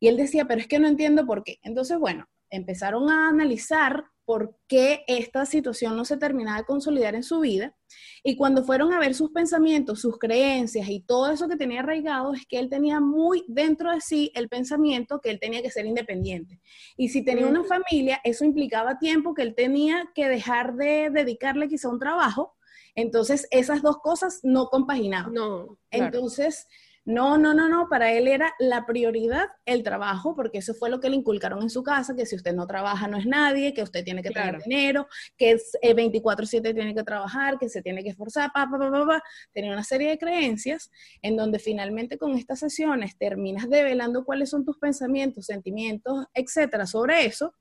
Y 0.00 0.08
él 0.08 0.16
decía, 0.16 0.46
pero 0.46 0.60
es 0.60 0.66
que 0.66 0.80
no 0.80 0.88
entiendo 0.88 1.26
por 1.26 1.44
qué. 1.44 1.58
Entonces, 1.62 1.98
bueno, 1.98 2.26
empezaron 2.50 3.08
a 3.10 3.28
analizar 3.28 4.04
por 4.24 4.56
qué 4.68 5.02
esta 5.08 5.44
situación 5.44 5.96
no 5.96 6.04
se 6.04 6.16
terminaba 6.16 6.58
de 6.58 6.64
consolidar 6.64 7.16
en 7.16 7.24
su 7.24 7.40
vida. 7.40 7.74
Y 8.22 8.36
cuando 8.36 8.62
fueron 8.62 8.92
a 8.92 9.00
ver 9.00 9.14
sus 9.14 9.30
pensamientos, 9.30 10.00
sus 10.00 10.18
creencias 10.18 10.88
y 10.88 11.00
todo 11.00 11.32
eso 11.32 11.48
que 11.48 11.56
tenía 11.56 11.80
arraigado, 11.80 12.32
es 12.32 12.46
que 12.46 12.60
él 12.60 12.68
tenía 12.68 13.00
muy 13.00 13.44
dentro 13.48 13.92
de 13.92 14.00
sí 14.00 14.30
el 14.36 14.48
pensamiento 14.48 15.20
que 15.20 15.30
él 15.30 15.40
tenía 15.40 15.62
que 15.62 15.70
ser 15.70 15.84
independiente. 15.84 16.60
Y 16.96 17.08
si 17.08 17.24
tenía 17.24 17.46
una 17.46 17.64
familia, 17.64 18.20
eso 18.22 18.44
implicaba 18.44 18.98
tiempo 19.00 19.34
que 19.34 19.42
él 19.42 19.54
tenía 19.56 20.08
que 20.14 20.28
dejar 20.28 20.74
de 20.76 21.10
dedicarle 21.10 21.68
quizá 21.68 21.88
a 21.88 21.92
un 21.92 21.98
trabajo. 21.98 22.54
Entonces, 22.94 23.48
esas 23.50 23.82
dos 23.82 23.98
cosas 23.98 24.40
no 24.44 24.66
compaginaban. 24.66 25.32
No. 25.34 25.76
Entonces, 25.90 26.68
no, 27.06 27.38
no, 27.38 27.54
no, 27.54 27.68
no, 27.68 27.88
para 27.88 28.12
él 28.12 28.28
era 28.28 28.52
la 28.58 28.84
prioridad 28.84 29.48
el 29.64 29.82
trabajo, 29.82 30.36
porque 30.36 30.58
eso 30.58 30.74
fue 30.74 30.90
lo 30.90 31.00
que 31.00 31.08
le 31.08 31.16
inculcaron 31.16 31.62
en 31.62 31.70
su 31.70 31.82
casa, 31.82 32.14
que 32.14 32.26
si 32.26 32.36
usted 32.36 32.54
no 32.54 32.66
trabaja 32.66 33.08
no 33.08 33.16
es 33.16 33.26
nadie, 33.26 33.72
que 33.72 33.82
usted 33.82 34.04
tiene 34.04 34.22
que 34.22 34.30
tener 34.30 34.62
dinero, 34.62 35.06
que 35.36 35.52
es 35.52 35.72
24/7 35.82 36.68
eh, 36.68 36.74
tiene 36.74 36.94
que 36.94 37.02
trabajar, 37.02 37.58
que 37.58 37.68
se 37.68 37.80
tiene 37.80 38.02
que 38.02 38.10
esforzar, 38.10 38.50
pa, 38.52 38.68
pa, 38.70 38.78
pa, 38.78 38.90
pa, 38.90 39.06
pa. 39.06 39.22
Tenía 39.52 39.72
una 39.72 39.84
serie 39.84 40.10
de 40.10 40.18
creencias 40.18 40.90
en 41.22 41.36
donde 41.36 41.58
finalmente 41.58 42.18
con 42.18 42.36
estas 42.36 42.58
sesiones 42.58 43.16
terminas 43.16 43.68
develando 43.70 44.24
cuáles 44.24 44.50
son 44.50 44.64
tus 44.64 44.78
pensamientos, 44.78 45.46
sentimientos, 45.46 46.26
etcétera, 46.34 46.86
sobre 46.86 47.24
eso. 47.24 47.54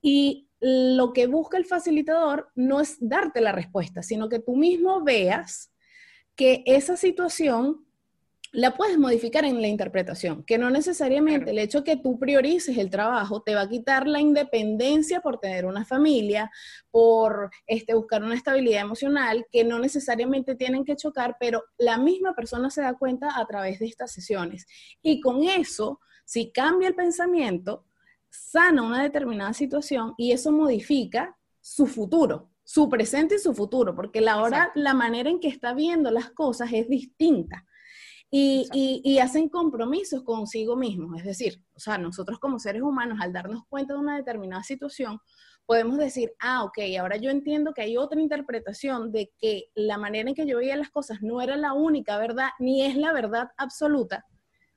Y 0.00 0.48
lo 0.60 1.12
que 1.12 1.26
busca 1.26 1.56
el 1.56 1.64
facilitador 1.64 2.50
no 2.54 2.80
es 2.80 2.96
darte 3.00 3.40
la 3.40 3.52
respuesta, 3.52 4.02
sino 4.02 4.28
que 4.28 4.38
tú 4.38 4.54
mismo 4.56 5.02
veas 5.02 5.72
que 6.36 6.62
esa 6.66 6.96
situación 6.96 7.85
la 8.56 8.74
puedes 8.74 8.96
modificar 8.96 9.44
en 9.44 9.60
la 9.60 9.68
interpretación, 9.68 10.42
que 10.42 10.56
no 10.56 10.70
necesariamente 10.70 11.50
el 11.50 11.58
hecho 11.58 11.84
que 11.84 11.98
tú 11.98 12.18
priorices 12.18 12.78
el 12.78 12.88
trabajo 12.88 13.42
te 13.42 13.54
va 13.54 13.60
a 13.60 13.68
quitar 13.68 14.06
la 14.06 14.18
independencia 14.18 15.20
por 15.20 15.38
tener 15.38 15.66
una 15.66 15.84
familia, 15.84 16.50
por 16.90 17.50
este, 17.66 17.92
buscar 17.92 18.24
una 18.24 18.34
estabilidad 18.34 18.80
emocional, 18.80 19.44
que 19.52 19.62
no 19.62 19.78
necesariamente 19.78 20.54
tienen 20.54 20.86
que 20.86 20.96
chocar, 20.96 21.36
pero 21.38 21.64
la 21.76 21.98
misma 21.98 22.34
persona 22.34 22.70
se 22.70 22.80
da 22.80 22.94
cuenta 22.94 23.38
a 23.38 23.44
través 23.44 23.78
de 23.78 23.88
estas 23.88 24.10
sesiones. 24.10 24.66
Y 25.02 25.20
con 25.20 25.42
eso, 25.42 26.00
si 26.24 26.50
cambia 26.50 26.88
el 26.88 26.94
pensamiento, 26.94 27.84
sana 28.30 28.82
una 28.82 29.02
determinada 29.02 29.52
situación 29.52 30.14
y 30.16 30.32
eso 30.32 30.50
modifica 30.50 31.36
su 31.60 31.86
futuro, 31.86 32.48
su 32.64 32.88
presente 32.88 33.34
y 33.34 33.38
su 33.38 33.52
futuro, 33.52 33.94
porque 33.94 34.22
la 34.22 34.40
hora, 34.40 34.72
la 34.74 34.94
manera 34.94 35.28
en 35.28 35.40
que 35.40 35.48
está 35.48 35.74
viendo 35.74 36.10
las 36.10 36.30
cosas 36.30 36.70
es 36.72 36.88
distinta. 36.88 37.66
Y, 38.30 39.18
hacen 39.18 39.48
compromisos 39.48 40.22
consigo 40.22 40.76
mismos. 40.76 41.18
Es 41.18 41.24
decir, 41.24 41.62
o 41.74 41.80
sea, 41.80 41.98
nosotros 41.98 42.38
como 42.38 42.58
seres 42.58 42.82
humanos, 42.82 43.18
al 43.20 43.32
darnos 43.32 43.64
cuenta 43.68 43.94
de 43.94 44.00
una 44.00 44.16
determinada 44.16 44.62
situación, 44.62 45.20
podemos 45.64 45.98
decir, 45.98 46.32
ah, 46.40 46.64
ok, 46.64 46.78
ahora 46.98 47.16
yo 47.16 47.30
entiendo 47.30 47.72
que 47.72 47.82
hay 47.82 47.96
otra 47.96 48.20
interpretación 48.20 49.10
de 49.10 49.32
que 49.38 49.70
la 49.74 49.98
manera 49.98 50.28
en 50.28 50.34
que 50.34 50.46
yo 50.46 50.58
veía 50.58 50.76
las 50.76 50.90
cosas 50.90 51.22
no 51.22 51.40
era 51.40 51.56
la 51.56 51.72
única 51.72 52.18
verdad, 52.18 52.50
ni 52.58 52.84
es 52.84 52.96
la 52.96 53.12
verdad 53.12 53.50
absoluta, 53.56 54.24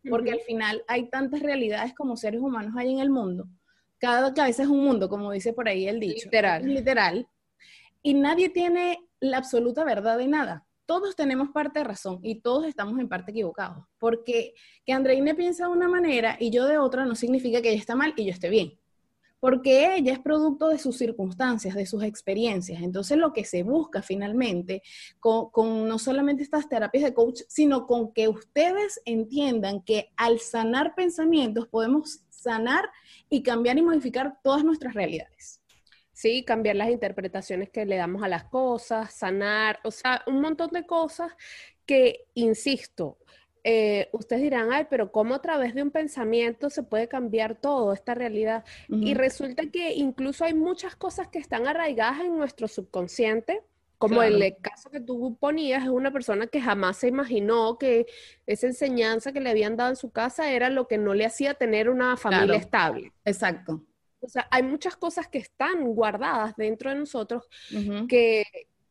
porque 0.09 0.31
al 0.31 0.39
final 0.39 0.83
hay 0.87 1.09
tantas 1.09 1.41
realidades 1.41 1.93
como 1.93 2.17
seres 2.17 2.41
humanos 2.41 2.73
hay 2.77 2.91
en 2.91 2.99
el 2.99 3.09
mundo. 3.09 3.47
Cada 3.99 4.33
cabeza 4.33 4.63
es 4.63 4.69
un 4.69 4.83
mundo, 4.83 5.09
como 5.09 5.31
dice 5.31 5.53
por 5.53 5.67
ahí 5.67 5.87
el 5.87 5.99
dicho. 5.99 6.25
Literal. 6.25 6.65
Literal. 6.65 7.27
Y 8.01 8.13
nadie 8.13 8.49
tiene 8.49 8.97
la 9.19 9.37
absoluta 9.37 9.83
verdad 9.83 10.17
de 10.17 10.27
nada 10.27 10.65
todos 10.89 11.15
tenemos 11.15 11.51
parte 11.51 11.77
de 11.77 11.85
razón 11.85 12.19
y 12.23 12.41
todos 12.41 12.65
estamos 12.65 12.99
en 12.99 13.07
parte 13.07 13.29
equivocados. 13.29 13.85
Porque 13.99 14.55
que 14.83 14.91
Andreine 14.91 15.35
piensa 15.35 15.67
de 15.67 15.71
una 15.71 15.87
manera 15.87 16.35
y 16.39 16.49
yo 16.49 16.65
de 16.65 16.79
otra 16.79 17.05
no 17.05 17.13
significa 17.13 17.61
que 17.61 17.69
ella 17.69 17.79
está 17.79 17.95
mal 17.95 18.15
y 18.17 18.25
yo 18.25 18.31
esté 18.31 18.49
bien. 18.49 18.73
Porque 19.39 19.95
ella 19.97 20.13
es 20.13 20.17
producto 20.17 20.69
de 20.69 20.79
sus 20.79 20.97
circunstancias, 20.97 21.75
de 21.75 21.85
sus 21.85 22.01
experiencias. 22.01 22.81
Entonces 22.81 23.19
lo 23.19 23.33
que 23.33 23.45
se 23.45 23.61
busca 23.61 24.01
finalmente 24.01 24.81
con, 25.19 25.51
con 25.51 25.87
no 25.87 25.99
solamente 25.99 26.41
estas 26.41 26.67
terapias 26.67 27.03
de 27.03 27.13
coach, 27.13 27.41
sino 27.47 27.85
con 27.85 28.11
que 28.11 28.27
ustedes 28.27 28.99
entiendan 29.05 29.83
que 29.83 30.09
al 30.17 30.39
sanar 30.39 30.95
pensamientos 30.95 31.67
podemos 31.67 32.23
sanar 32.31 32.89
y 33.29 33.43
cambiar 33.43 33.77
y 33.77 33.83
modificar 33.83 34.39
todas 34.41 34.63
nuestras 34.63 34.95
realidades. 34.95 35.58
Sí, 36.19 36.43
cambiar 36.43 36.75
las 36.75 36.89
interpretaciones 36.89 37.69
que 37.69 37.85
le 37.85 37.95
damos 37.95 38.23
a 38.23 38.27
las 38.27 38.43
cosas, 38.43 39.13
sanar, 39.13 39.79
o 39.85 39.91
sea, 39.91 40.21
un 40.27 40.41
montón 40.41 40.69
de 40.71 40.85
cosas 40.85 41.31
que, 41.85 42.25
insisto, 42.33 43.17
eh, 43.63 44.09
ustedes 44.11 44.41
dirán, 44.41 44.73
ay, 44.73 44.87
pero 44.89 45.13
¿cómo 45.13 45.35
a 45.35 45.41
través 45.41 45.73
de 45.73 45.81
un 45.81 45.91
pensamiento 45.91 46.69
se 46.69 46.83
puede 46.83 47.07
cambiar 47.07 47.55
todo, 47.55 47.93
esta 47.93 48.15
realidad? 48.15 48.65
Y 48.89 49.13
resulta 49.13 49.67
que 49.71 49.93
incluso 49.93 50.43
hay 50.43 50.53
muchas 50.53 50.97
cosas 50.97 51.29
que 51.29 51.39
están 51.39 51.67
arraigadas 51.67 52.19
en 52.19 52.37
nuestro 52.37 52.67
subconsciente, 52.67 53.61
como 53.97 54.21
el 54.21 54.57
caso 54.59 54.89
que 54.89 54.99
tú 54.99 55.37
ponías, 55.39 55.83
es 55.83 55.89
una 55.89 56.11
persona 56.11 56.47
que 56.47 56.59
jamás 56.59 56.97
se 56.97 57.07
imaginó 57.07 57.77
que 57.77 58.07
esa 58.45 58.67
enseñanza 58.67 59.31
que 59.31 59.39
le 59.39 59.51
habían 59.51 59.77
dado 59.77 59.91
en 59.91 59.95
su 59.95 60.11
casa 60.11 60.51
era 60.51 60.69
lo 60.69 60.85
que 60.85 60.97
no 60.97 61.13
le 61.13 61.25
hacía 61.25 61.53
tener 61.53 61.89
una 61.89 62.17
familia 62.17 62.57
estable. 62.57 63.13
Exacto. 63.23 63.85
O 64.21 64.27
sea, 64.27 64.47
hay 64.51 64.63
muchas 64.63 64.95
cosas 64.95 65.27
que 65.27 65.37
están 65.37 65.83
guardadas 65.93 66.55
dentro 66.57 66.89
de 66.89 66.97
nosotros 66.97 67.47
que, 68.07 68.43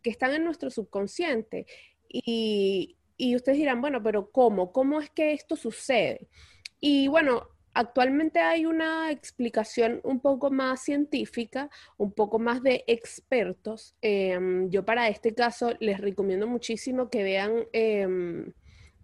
están 0.05 0.35
en 0.35 0.45
nuestro 0.45 0.71
subconsciente. 0.71 1.67
Y, 2.09 2.97
ustedes 3.37 3.59
dirán, 3.59 3.83
bueno, 3.83 4.03
pero 4.03 4.31
¿cómo? 4.31 4.73
¿Cómo 4.73 5.01
es 5.01 5.11
que 5.11 5.33
esto 5.33 5.55
sucede? 5.55 6.29
Y 6.81 7.09
bueno, 7.09 7.49
actualmente 7.75 8.41
hay 8.41 8.65
una 8.65 9.11
explicación 9.11 10.01
un 10.05 10.21
poco 10.21 10.51
más 10.51 10.83
científica, 10.83 11.69
un 11.99 12.13
poco 12.13 12.39
más 12.39 12.63
de 12.63 12.85
expertos. 12.87 13.95
Em, 14.01 14.71
yo 14.71 14.85
para 14.85 15.09
este 15.09 15.35
caso 15.35 15.75
les 15.79 16.01
recomiendo 16.01 16.47
muchísimo 16.47 17.11
que 17.11 17.23
vean 17.23 17.67
em, 17.73 18.53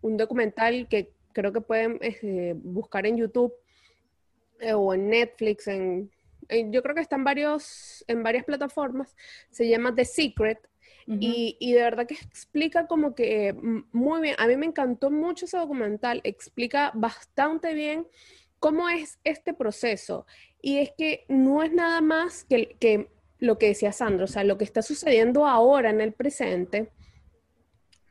un 0.01 0.17
documental 0.17 0.89
que 0.89 1.13
creo 1.33 1.53
que 1.53 1.61
pueden 1.61 1.99
este, 2.01 2.55
buscar 2.55 3.07
en 3.07 3.19
YouTube 3.19 3.53
eh, 4.61 4.73
o 4.73 4.95
en 4.95 5.11
Netflix, 5.11 5.67
en, 5.69 6.11
yo 6.71 6.83
creo 6.83 6.95
que 6.95 7.01
está 7.01 7.17
en, 7.17 7.25
varios, 7.25 8.05
en 8.09 8.23
varias 8.23 8.45
plataformas, 8.45 9.15
se 9.51 9.69
llama 9.69 9.95
The 9.95 10.05
Secret. 10.05 10.59
y, 11.07 11.57
y, 11.61 11.73
de 11.73 11.83
verdad 11.83 12.07
que 12.07 12.15
explica 12.15 12.87
como 12.87 13.15
que 13.15 13.53
mm, 13.53 13.89
muy 13.93 14.23
bien, 14.23 14.37
a 14.39 14.47
mí 14.47 14.57
me 14.57 14.65
encantó 14.65 15.11
mucho 15.11 15.45
ese 15.45 15.59
documental, 15.59 16.23
explica 16.25 16.93
bastante 16.95 17.75
bien 17.75 18.07
cómo 18.59 18.89
es 18.89 19.19
este 19.25 19.53
proceso. 19.53 20.27
Y 20.63 20.79
es 20.79 20.93
que 20.97 21.27
no 21.29 21.63
es 21.63 21.73
nada 21.73 22.01
más 22.01 22.45
que, 22.45 22.77
que 22.81 23.11
lo 23.39 23.59
que 23.59 23.67
decía 23.67 23.93
Sandro, 23.93 24.25
o 24.25 24.29
sea, 24.29 24.45
lo 24.45 24.57
que 24.57 24.65
está 24.65 24.81
sucediendo 24.81 25.47
ahora 25.47 25.91
en 25.91 26.01
el 26.01 26.15
presente, 26.15 26.91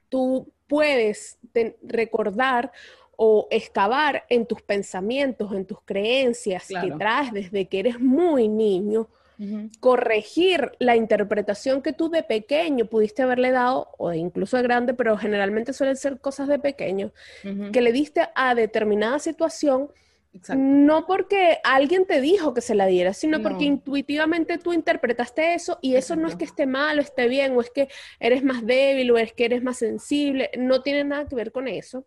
tú 0.09 0.53
puedes 0.67 1.39
recordar 1.81 2.71
o 3.15 3.47
excavar 3.51 4.25
en 4.29 4.45
tus 4.45 4.61
pensamientos, 4.61 5.53
en 5.53 5.65
tus 5.65 5.79
creencias 5.81 6.67
que 6.67 6.91
traes 6.97 7.31
desde 7.31 7.67
que 7.67 7.79
eres 7.79 7.99
muy 7.99 8.47
niño, 8.47 9.07
corregir 9.79 10.71
la 10.79 10.95
interpretación 10.95 11.81
que 11.81 11.91
tú 11.91 12.09
de 12.09 12.23
pequeño 12.23 12.85
pudiste 12.85 13.23
haberle 13.23 13.51
dado, 13.51 13.89
o 13.97 14.13
incluso 14.13 14.57
de 14.57 14.63
grande, 14.63 14.93
pero 14.93 15.17
generalmente 15.17 15.73
suelen 15.73 15.97
ser 15.97 16.19
cosas 16.19 16.47
de 16.47 16.59
pequeño, 16.59 17.11
que 17.71 17.81
le 17.81 17.91
diste 17.91 18.29
a 18.35 18.55
determinada 18.55 19.19
situación. 19.19 19.89
No 20.55 21.05
porque 21.05 21.59
alguien 21.63 22.07
te 22.07 22.19
dijo 22.19 22.55
que 22.55 22.61
se 22.61 22.73
la 22.73 22.87
diera, 22.87 23.13
sino 23.13 23.43
porque 23.43 23.65
intuitivamente 23.65 24.57
tú 24.57 24.73
interpretaste 24.73 25.53
eso 25.53 25.77
y 25.79 25.95
eso 25.95 26.15
no 26.15 26.27
es 26.27 26.35
que 26.35 26.45
esté 26.45 26.65
mal 26.65 26.97
o 26.97 27.01
esté 27.01 27.27
bien 27.27 27.55
o 27.55 27.61
es 27.61 27.69
que 27.69 27.87
eres 28.19 28.43
más 28.43 28.65
débil 28.65 29.11
o 29.11 29.17
es 29.19 29.31
que 29.33 29.45
eres 29.45 29.61
más 29.61 29.77
sensible, 29.77 30.49
no 30.57 30.81
tiene 30.81 31.03
nada 31.03 31.27
que 31.27 31.35
ver 31.35 31.51
con 31.51 31.67
eso 31.67 32.05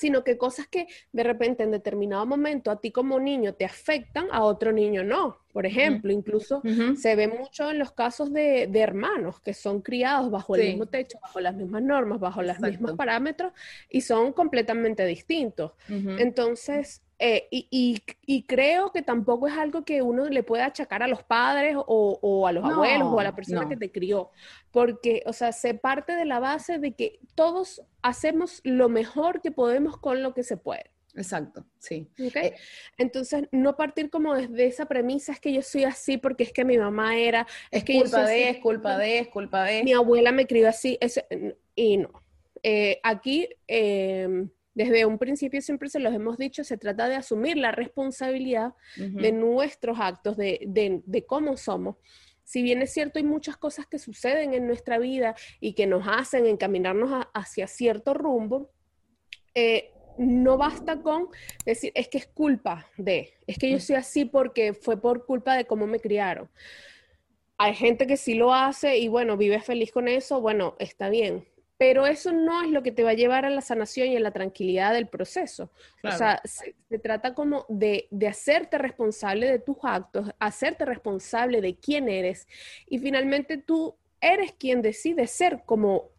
sino 0.00 0.24
que 0.24 0.38
cosas 0.38 0.66
que 0.66 0.86
de 1.12 1.22
repente 1.22 1.62
en 1.62 1.70
determinado 1.70 2.24
momento 2.24 2.70
a 2.70 2.80
ti 2.80 2.90
como 2.90 3.20
niño 3.20 3.52
te 3.52 3.66
afectan, 3.66 4.28
a 4.32 4.42
otro 4.44 4.72
niño 4.72 5.04
no. 5.04 5.36
Por 5.52 5.66
ejemplo, 5.66 6.10
incluso 6.10 6.62
se 6.96 7.16
ve 7.16 7.28
mucho 7.28 7.70
en 7.70 7.78
los 7.78 7.92
casos 7.92 8.32
de, 8.32 8.70
hermanos 8.74 9.40
que 9.40 9.52
son 9.52 9.82
criados 9.82 10.30
bajo 10.30 10.56
el 10.56 10.68
mismo 10.68 10.86
techo, 10.86 11.18
bajo 11.20 11.40
las 11.40 11.54
mismas 11.54 11.82
normas, 11.82 12.18
bajo 12.18 12.40
los 12.40 12.58
mismos 12.60 12.92
parámetros 12.92 13.52
y 13.90 14.00
son 14.00 14.32
completamente 14.32 15.04
distintos. 15.04 15.72
Entonces, 15.88 17.02
eh, 17.22 17.48
y, 17.50 18.00
creo 18.46 18.92
que 18.92 19.02
tampoco 19.02 19.46
es 19.46 19.52
algo 19.52 19.84
que 19.84 20.00
uno 20.00 20.24
le 20.28 20.42
pueda 20.42 20.64
achacar 20.64 21.02
a 21.02 21.06
los 21.06 21.22
padres 21.22 21.76
o, 21.76 22.46
a 22.46 22.52
los 22.52 22.64
abuelos 22.64 23.08
o 23.12 23.20
a 23.20 23.24
la 23.24 23.34
persona 23.34 23.68
que 23.68 23.76
te 23.76 23.92
crió, 23.92 24.30
porque, 24.70 25.22
o 25.26 25.34
sea, 25.34 25.52
se 25.52 25.74
parte 25.74 26.16
de 26.16 26.24
la 26.24 26.40
base 26.40 26.78
de 26.78 26.92
que 26.92 27.20
todos 27.34 27.82
hacemos 28.00 28.62
lo 28.64 28.88
mejor 28.88 29.42
que 29.42 29.50
podemos 29.50 29.98
con 29.98 30.22
lo 30.22 30.32
que 30.32 30.42
se 30.42 30.56
puede. 30.56 30.90
Exacto, 31.14 31.66
sí. 31.78 32.08
Eh, 32.18 32.54
Entonces, 32.96 33.44
no 33.52 33.76
partir 33.76 34.08
como 34.08 34.34
desde 34.34 34.66
esa 34.66 34.86
premisa, 34.86 35.32
es 35.32 35.40
que 35.40 35.52
yo 35.52 35.60
soy 35.60 35.84
así 35.84 36.16
porque 36.16 36.44
es 36.44 36.52
que 36.52 36.64
mi 36.64 36.78
mamá 36.78 37.18
era, 37.18 37.46
es, 37.70 37.84
que 37.84 38.00
culpa 38.00 38.24
de, 38.24 38.48
es 38.48 38.58
culpa 38.58 38.96
de, 38.96 39.18
es 39.18 39.28
culpa 39.28 39.64
de. 39.64 39.84
Mi 39.84 39.92
abuela 39.92 40.32
me 40.32 40.46
crió 40.46 40.68
así, 40.68 40.98
y 41.74 41.98
no. 41.98 42.10
Eh, 42.62 42.98
aquí 43.02 43.48
em, 43.66 44.48
desde 44.74 45.04
un 45.04 45.18
principio 45.18 45.60
siempre 45.60 45.88
se 45.88 45.98
los 45.98 46.14
hemos 46.14 46.38
dicho, 46.38 46.64
se 46.64 46.78
trata 46.78 47.08
de 47.08 47.16
asumir 47.16 47.56
la 47.56 47.72
responsabilidad 47.72 48.74
de 48.96 49.32
nuestros 49.32 49.98
actos, 50.00 50.36
de, 50.36 51.24
cómo 51.26 51.56
somos. 51.56 51.96
Si 52.44 52.62
bien 52.62 52.82
es 52.82 52.92
cierto, 52.92 53.18
hay 53.18 53.24
muchas 53.24 53.56
cosas 53.56 53.86
que 53.86 53.98
suceden 53.98 54.54
en 54.54 54.66
nuestra 54.66 54.98
vida 54.98 55.34
y 55.60 55.74
que 55.74 55.86
nos 55.86 56.06
hacen 56.06 56.46
encaminarnos 56.46 57.26
hacia 57.32 57.66
cierto 57.66 58.14
rumbo, 58.14 58.70
eh, 59.54 59.92
no 60.18 60.56
basta 60.56 61.00
con 61.00 61.28
decir, 61.64 61.92
es 61.94 62.08
que 62.08 62.18
es 62.18 62.26
culpa 62.26 62.86
de, 62.96 63.34
es 63.46 63.58
que 63.58 63.70
yo 63.70 63.80
soy 63.80 63.96
así 63.96 64.24
porque 64.24 64.74
fue 64.74 65.00
por 65.00 65.24
culpa 65.26 65.56
de 65.56 65.64
cómo 65.64 65.86
me 65.86 66.00
criaron. 66.00 66.50
Hay 67.56 67.74
gente 67.74 68.06
que 68.06 68.16
sí 68.16 68.34
lo 68.34 68.54
hace 68.54 68.98
y 68.98 69.08
bueno, 69.08 69.36
vive 69.36 69.60
feliz 69.60 69.92
con 69.92 70.08
eso, 70.08 70.40
bueno, 70.40 70.76
está 70.78 71.08
bien, 71.08 71.46
pero 71.80 72.06
eso 72.06 72.30
no 72.30 72.62
es 72.62 72.68
lo 72.68 72.82
que 72.82 72.92
te 72.92 73.02
va 73.02 73.12
a 73.12 73.14
llevar 73.14 73.46
a 73.46 73.50
la 73.50 73.62
sanación 73.62 74.08
y 74.08 74.16
a 74.18 74.20
la 74.20 74.32
tranquilidad 74.32 74.92
del 74.92 75.08
proceso. 75.08 75.70
O 76.04 76.10
sea, 76.12 76.42
se, 76.44 76.74
trata 76.98 77.32
como 77.32 77.64
de, 77.70 78.06
hacerte 78.28 78.76
responsable 78.76 79.50
de 79.50 79.60
tus 79.60 79.78
actos, 79.82 80.30
hacerte 80.38 80.84
responsable 80.84 81.62
de 81.62 81.76
quién 81.76 82.10
eres 82.10 82.46
y 82.86 82.98
finalmente 82.98 83.56
tú 83.56 83.96
eres 84.20 84.52
quien 84.52 84.82
decide 84.82 85.26
ser 85.26 85.62
como, 85.64 86.10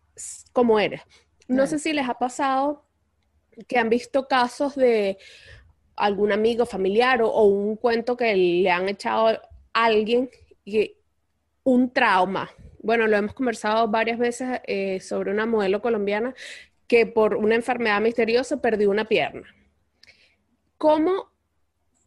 como 0.51 0.79
eres. 0.79 1.03
No 1.47 1.67
sé 1.67 1.77
si 1.77 1.93
les 1.93 2.09
ha 2.09 2.15
pasado 2.15 2.83
que 3.67 3.77
han 3.77 3.89
visto 3.89 4.27
casos 4.27 4.75
de 4.75 5.19
algún 5.95 6.31
amigo 6.31 6.65
familiar 6.65 7.21
o, 7.21 7.43
un 7.43 7.75
cuento 7.75 8.17
que 8.17 8.35
le 8.35 8.71
han 8.71 8.89
echado 8.89 9.27
a 9.27 9.39
alguien 9.73 10.27
y 10.65 10.95
un 11.63 11.91
trauma 11.93 12.49
bueno, 12.81 13.07
lo 13.07 13.17
hemos 13.17 13.33
conversado 13.33 13.87
varias 13.87 14.17
veces 14.17 14.59
eh, 14.65 14.99
sobre 14.99 15.31
una 15.31 15.45
modelo 15.45 15.81
colombiana 15.81 16.33
que 16.87 17.05
por 17.05 17.35
una 17.35 17.55
enfermedad 17.55 18.01
misteriosa 18.01 18.61
perdió 18.61 18.89
una 18.89 19.05
pierna. 19.05 19.47
¿Cómo 20.77 21.31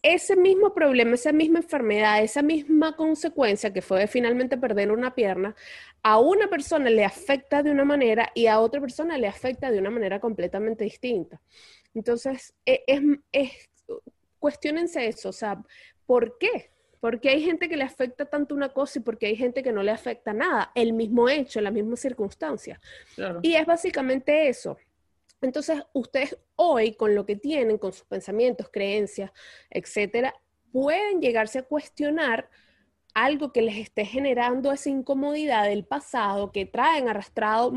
ese 0.03 0.37
mismo 0.37 0.75
problema, 0.75 1.15
esa 1.15 1.33
misma 1.33 1.61
enfermedad, 1.61 2.23
esa 2.23 2.43
misma 2.43 2.95
consecuencia 2.95 3.73
que 3.73 3.81
fue 3.81 4.07
finalmente 4.07 4.59
perder 4.59 4.93
una 4.93 5.15
pierna, 5.15 5.57
a 6.03 6.19
una 6.19 6.49
persona 6.49 6.91
le 6.91 7.05
afecta 7.07 7.63
de 7.63 7.71
una 7.71 7.87
manera 7.87 8.31
y 8.35 8.47
a 8.47 8.61
otra 8.61 8.83
persona 8.83 9.17
le 9.17 9.29
afecta 9.29 9.71
de 9.71 9.79
una 9.79 9.89
manera 9.89 10.21
completamente 10.21 10.85
distinta? 10.85 11.41
Entonces, 11.95 12.53
e, 12.67 12.85
es, 13.33 13.71
cuestionense 14.39 15.07
eso, 15.07 15.31
o 15.31 15.33
sea, 15.33 15.63
¿por 16.05 16.37
qué? 16.37 16.74
Porque 17.05 17.29
hay 17.29 17.43
gente 17.43 17.69
que 17.69 17.77
le 17.77 17.85
afecta 17.85 18.25
tanto 18.25 18.55
una 18.55 18.71
cosa 18.71 18.99
y 18.99 19.03
porque 19.03 19.27
hay 19.27 19.37
gente 19.37 19.63
que 19.63 19.73
no 19.73 19.83
le 19.83 19.91
afecta 19.91 20.33
nada, 20.33 20.73
el 20.75 20.95
mismo 20.95 21.29
hecho, 21.29 21.61
la 21.61 21.71
misma 21.71 21.97
circunstancia. 21.97 22.81
Y 23.43 23.57
es 23.57 23.67
básicamente 23.67 24.49
eso. 24.49 24.79
Entonces, 25.43 25.83
ustedes 25.93 26.39
hoy, 26.57 26.95
con 26.95 27.15
lo 27.15 27.27
que 27.27 27.37
tienen, 27.37 27.77
con 27.77 27.93
sus 27.93 28.07
pensamientos, 28.07 28.71
creencias, 28.73 29.31
etcétera, 29.69 30.35
pueden 30.73 31.21
llegarse 31.21 31.59
a 31.59 31.65
cuestionar 31.65 32.49
algo 33.13 33.53
que 33.53 33.61
les 33.61 33.77
esté 33.77 34.07
generando 34.07 34.73
esa 34.73 34.89
incomodidad 34.89 35.65
del 35.69 35.85
pasado, 35.85 36.53
que 36.53 36.65
traen 36.65 37.11
arrastrado 37.11 37.71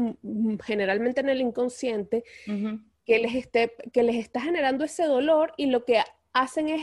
generalmente 0.64 1.20
en 1.20 1.28
el 1.28 1.42
inconsciente, 1.42 2.24
que, 3.06 3.20
les 3.20 3.36
esté, 3.36 3.76
que 3.92 4.04
les 4.04 4.16
está 4.16 4.40
generando 4.40 4.86
ese 4.86 5.04
dolor 5.04 5.52
y 5.58 5.66
lo 5.66 5.84
que 5.84 6.02
hacen 6.32 6.70
es 6.70 6.82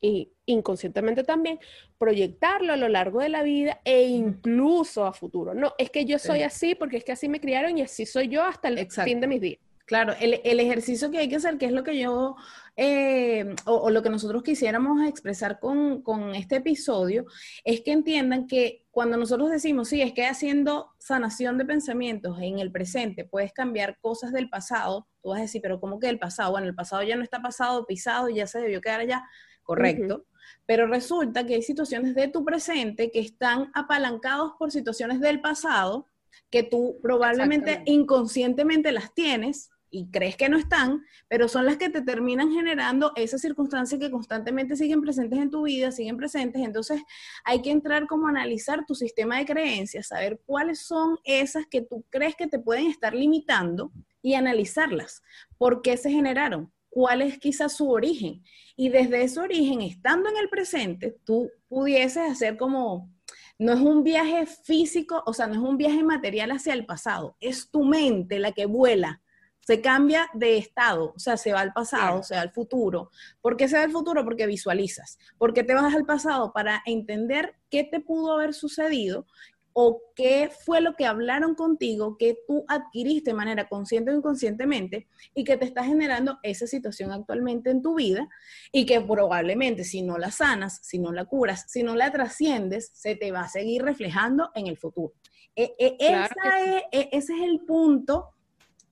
y 0.00 0.32
inconscientemente 0.46 1.24
también, 1.24 1.58
proyectarlo 1.98 2.72
a 2.72 2.76
lo 2.76 2.88
largo 2.88 3.20
de 3.20 3.28
la 3.28 3.42
vida 3.42 3.80
e 3.84 4.02
incluso 4.08 5.04
a 5.04 5.12
futuro. 5.12 5.54
No, 5.54 5.74
es 5.78 5.90
que 5.90 6.04
yo 6.04 6.18
soy 6.18 6.42
así 6.42 6.74
porque 6.74 6.96
es 6.96 7.04
que 7.04 7.12
así 7.12 7.28
me 7.28 7.40
criaron 7.40 7.76
y 7.78 7.82
así 7.82 8.06
soy 8.06 8.28
yo 8.28 8.42
hasta 8.42 8.68
el 8.68 8.90
fin 8.90 9.20
de 9.20 9.26
mis 9.26 9.40
días. 9.40 9.60
Claro, 9.90 10.14
el, 10.20 10.60
ejercicio 10.60 11.10
que 11.10 11.18
hay 11.18 11.28
que 11.28 11.34
hacer, 11.34 11.58
que 11.58 11.66
es 11.66 11.72
lo 11.72 11.82
que 11.82 11.98
yo, 11.98 12.36
eh, 12.76 13.56
o, 13.64 13.90
lo 13.90 14.04
que 14.04 14.08
nosotros 14.08 14.44
quisiéramos 14.44 15.04
expresar 15.04 15.58
con, 15.58 16.02
con, 16.02 16.32
este 16.36 16.56
episodio, 16.56 17.24
es 17.64 17.80
que 17.80 17.90
entiendan 17.90 18.46
que 18.46 18.86
cuando 18.92 19.16
nosotros 19.16 19.50
decimos, 19.50 19.88
sí, 19.88 20.00
es 20.00 20.12
que 20.12 20.26
haciendo 20.26 20.92
sanación 21.00 21.58
de 21.58 21.64
pensamientos 21.64 22.38
en 22.40 22.60
el 22.60 22.70
presente 22.70 23.24
puedes 23.24 23.52
cambiar 23.52 23.98
cosas 23.98 24.32
del 24.32 24.48
pasado, 24.48 25.08
tú 25.24 25.30
vas 25.30 25.40
a 25.40 25.42
decir, 25.42 25.60
pero 25.60 25.80
¿cómo 25.80 25.98
que 25.98 26.06
del 26.06 26.20
pasado? 26.20 26.52
Bueno, 26.52 26.68
el 26.68 26.74
pasado 26.76 27.02
ya 27.02 27.16
no 27.16 27.24
está 27.24 27.42
pasado, 27.42 27.84
pisado, 27.84 28.28
ya 28.28 28.46
se 28.46 28.60
debió 28.60 28.80
quedar 28.80 29.00
allá, 29.00 29.24
correcto. 29.62 30.26
Pero 30.66 30.86
resulta 30.86 31.46
que 31.46 31.54
hay 31.54 31.62
situaciones 31.62 32.14
de 32.14 32.28
tu 32.28 32.44
presente 32.44 33.10
que 33.10 33.20
están 33.20 33.70
apalancados 33.74 34.52
por 34.58 34.70
situaciones 34.70 35.20
del 35.20 35.40
pasado 35.40 36.06
que 36.50 36.62
tú 36.62 36.98
probablemente 37.02 37.82
inconscientemente 37.86 38.92
las 38.92 39.14
tienes 39.14 39.70
y 39.92 40.08
crees 40.10 40.36
que 40.36 40.48
no 40.48 40.56
están, 40.56 41.02
pero 41.28 41.48
son 41.48 41.66
las 41.66 41.76
que 41.76 41.90
te 41.90 42.00
terminan 42.00 42.52
generando 42.52 43.12
esas 43.16 43.40
circunstancias 43.40 44.00
que 44.00 44.10
constantemente 44.10 44.76
siguen 44.76 45.00
presentes 45.00 45.38
en 45.40 45.50
tu 45.50 45.62
vida, 45.62 45.90
siguen 45.90 46.16
presentes. 46.16 46.62
Entonces 46.62 47.02
hay 47.44 47.60
que 47.60 47.70
entrar 47.70 48.06
como 48.06 48.26
a 48.26 48.30
analizar 48.30 48.86
tu 48.86 48.94
sistema 48.94 49.38
de 49.38 49.46
creencias, 49.46 50.08
saber 50.08 50.40
cuáles 50.46 50.80
son 50.80 51.18
esas 51.24 51.66
que 51.66 51.82
tú 51.82 52.04
crees 52.08 52.36
que 52.36 52.46
te 52.46 52.60
pueden 52.60 52.86
estar 52.86 53.14
limitando 53.14 53.92
y 54.22 54.34
analizarlas. 54.34 55.22
¿Por 55.58 55.82
qué 55.82 55.96
se 55.96 56.10
generaron? 56.10 56.72
¿Cuál 56.90 57.22
es 57.22 57.38
quizás 57.38 57.76
su 57.76 57.90
origen? 57.90 58.42
Y 58.76 58.90
desde 58.90 59.22
ese 59.22 59.40
origen, 59.40 59.80
estando 59.80 60.28
en 60.28 60.36
el 60.36 60.48
presente, 60.48 61.16
tú 61.24 61.50
pudieses 61.68 62.30
hacer 62.30 62.56
como 62.56 63.10
no 63.58 63.72
es 63.72 63.80
un 63.80 64.02
viaje 64.04 64.46
físico, 64.46 65.22
o 65.26 65.32
sea, 65.32 65.46
no 65.46 65.54
es 65.54 65.60
un 65.60 65.76
viaje 65.76 66.02
material 66.02 66.50
hacia 66.50 66.74
el 66.74 66.86
pasado, 66.86 67.36
es 67.40 67.70
tu 67.70 67.84
mente 67.84 68.38
la 68.38 68.52
que 68.52 68.66
vuela 68.66 69.22
se 69.60 69.80
cambia 69.80 70.28
de 70.34 70.56
estado, 70.56 71.12
o 71.14 71.18
sea, 71.18 71.36
se 71.36 71.52
va 71.52 71.60
al 71.60 71.72
pasado, 71.72 72.22
se 72.22 72.34
va 72.34 72.40
al 72.40 72.50
futuro. 72.50 73.10
¿Por 73.40 73.56
qué 73.56 73.68
se 73.68 73.76
va 73.76 73.84
al 73.84 73.92
futuro? 73.92 74.24
Porque 74.24 74.46
visualizas. 74.46 75.18
¿Por 75.38 75.52
qué 75.54 75.62
te 75.62 75.74
vas 75.74 75.94
al 75.94 76.06
pasado? 76.06 76.52
Para 76.52 76.82
entender 76.86 77.54
qué 77.70 77.84
te 77.84 78.00
pudo 78.00 78.32
haber 78.32 78.54
sucedido 78.54 79.26
o 79.72 80.02
qué 80.16 80.50
fue 80.64 80.80
lo 80.80 80.94
que 80.94 81.06
hablaron 81.06 81.54
contigo, 81.54 82.16
que 82.18 82.38
tú 82.46 82.64
adquiriste 82.68 83.30
de 83.30 83.36
manera 83.36 83.68
consciente 83.68 84.10
o 84.10 84.16
inconscientemente 84.16 85.08
y 85.34 85.44
que 85.44 85.56
te 85.56 85.64
está 85.64 85.84
generando 85.84 86.38
esa 86.42 86.66
situación 86.66 87.12
actualmente 87.12 87.70
en 87.70 87.82
tu 87.82 87.94
vida 87.94 88.28
y 88.72 88.86
que 88.86 89.00
probablemente 89.00 89.84
si 89.84 90.02
no 90.02 90.18
la 90.18 90.30
sanas, 90.30 90.80
si 90.82 90.98
no 90.98 91.12
la 91.12 91.24
curas, 91.24 91.64
si 91.68 91.82
no 91.82 91.94
la 91.94 92.10
trasciendes, 92.10 92.90
se 92.94 93.16
te 93.16 93.30
va 93.30 93.42
a 93.42 93.48
seguir 93.48 93.82
reflejando 93.82 94.50
en 94.54 94.66
el 94.66 94.76
futuro. 94.76 95.14
E, 95.54 95.74
e, 95.78 95.96
e, 95.98 97.08
ese 97.12 97.32
es 97.34 97.42
el 97.42 97.60
punto 97.60 98.34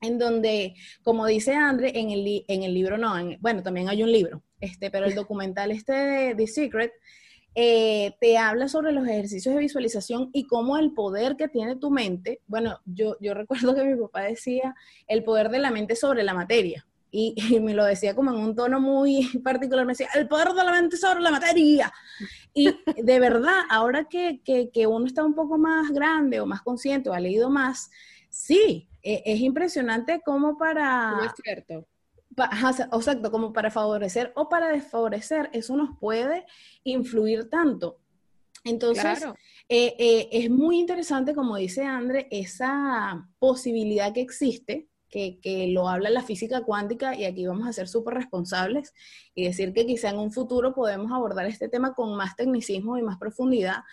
en 0.01 0.17
donde, 0.17 0.75
como 1.03 1.25
dice 1.25 1.55
André, 1.55 1.91
en 1.99 2.11
el, 2.11 2.45
en 2.47 2.63
el 2.63 2.73
libro 2.73 2.97
no, 2.97 3.13
bueno, 3.39 3.63
también 3.63 3.89
hay 3.89 4.03
un 4.03 4.11
libro, 4.11 4.43
este, 4.61 4.89
pero 4.89 5.05
el 5.05 5.15
documental 5.15 5.71
este 5.71 5.93
de 5.93 6.35
The 6.35 6.47
Secret 6.47 6.93
eh, 7.55 8.15
te 8.19 8.37
habla 8.37 8.67
sobre 8.67 8.91
los 8.91 9.07
ejercicios 9.07 9.55
de 9.55 9.61
visualización 9.61 10.29
y 10.33 10.45
cómo 10.45 10.77
el 10.77 10.93
poder 10.93 11.35
que 11.35 11.47
tiene 11.47 11.75
tu 11.75 11.91
mente, 11.91 12.41
bueno, 12.47 12.79
yo, 12.85 13.17
yo 13.19 13.33
recuerdo 13.33 13.75
que 13.75 13.83
mi 13.83 13.99
papá 13.99 14.21
decía 14.21 14.75
el 15.07 15.23
poder 15.23 15.49
de 15.49 15.59
la 15.59 15.71
mente 15.71 15.95
sobre 15.95 16.23
la 16.23 16.33
materia. 16.33 16.85
Y, 17.11 17.33
me 17.59 17.73
lo 17.73 17.85
decía 17.85 18.15
como 18.15 18.31
en 18.31 18.37
un 18.37 18.55
tono 18.55 18.79
muy 18.79 19.21
particular, 19.43 19.85
me 19.85 19.93
decía, 19.93 20.09
el 20.13 20.27
poder 20.27 20.49
de 20.49 20.63
la 20.63 20.71
mente 20.71 20.97
sobre 20.97 21.21
la 21.21 21.31
materia. 21.31 21.91
Y 22.53 22.69
de 22.97 23.19
verdad, 23.19 23.61
ahora 23.69 24.05
que, 24.05 24.41
que, 24.43 24.69
que 24.69 24.87
uno 24.87 25.05
está 25.05 25.23
un 25.23 25.33
poco 25.33 25.57
más 25.57 25.89
grande 25.91 26.39
o 26.39 26.45
más 26.45 26.61
consciente 26.61 27.09
o 27.09 27.13
ha 27.13 27.19
leído 27.19 27.49
más, 27.49 27.89
sí, 28.29 28.87
e, 29.01 29.23
es 29.25 29.39
impresionante 29.41 30.21
como 30.23 30.57
para... 30.57 31.11
No 31.11 31.23
es 31.23 31.31
cierto. 31.43 31.87
Exacto, 32.37 33.31
como 33.31 33.53
para 33.53 33.71
favorecer 33.71 34.31
o 34.35 34.49
para 34.49 34.69
desfavorecer, 34.69 35.49
eso 35.53 35.75
nos 35.75 35.97
puede 35.99 36.45
influir 36.83 37.49
tanto. 37.49 37.99
Entonces, 38.63 39.23
eh, 39.69 39.95
eh, 39.97 40.29
es 40.31 40.49
muy 40.49 40.79
interesante, 40.79 41.33
como 41.33 41.55
dice 41.55 41.83
André, 41.83 42.27
esa 42.29 43.27
posibilidad 43.39 44.13
que 44.13 44.21
existe, 44.21 44.87
que, 45.09 45.39
que, 45.41 45.67
lo 45.67 45.89
habla 45.89 46.09
la 46.09 46.23
física 46.23 46.61
cuántica, 46.63 47.15
y 47.15 47.25
aquí 47.25 47.45
vamos 47.45 47.67
a 47.67 47.73
ser 47.73 47.87
súper 47.87 48.13
responsables 48.15 48.93
y 49.35 49.43
decir 49.43 49.73
que 49.73 49.85
quizá 49.85 50.09
en 50.09 50.19
un 50.19 50.31
futuro 50.31 50.73
podemos 50.73 51.11
abordar 51.11 51.45
este 51.45 51.69
tema 51.69 51.93
con 51.93 52.15
más 52.15 52.35
tecnicismo 52.35 52.97
y 52.97 53.01
más 53.01 53.17
profundidad, 53.17 53.83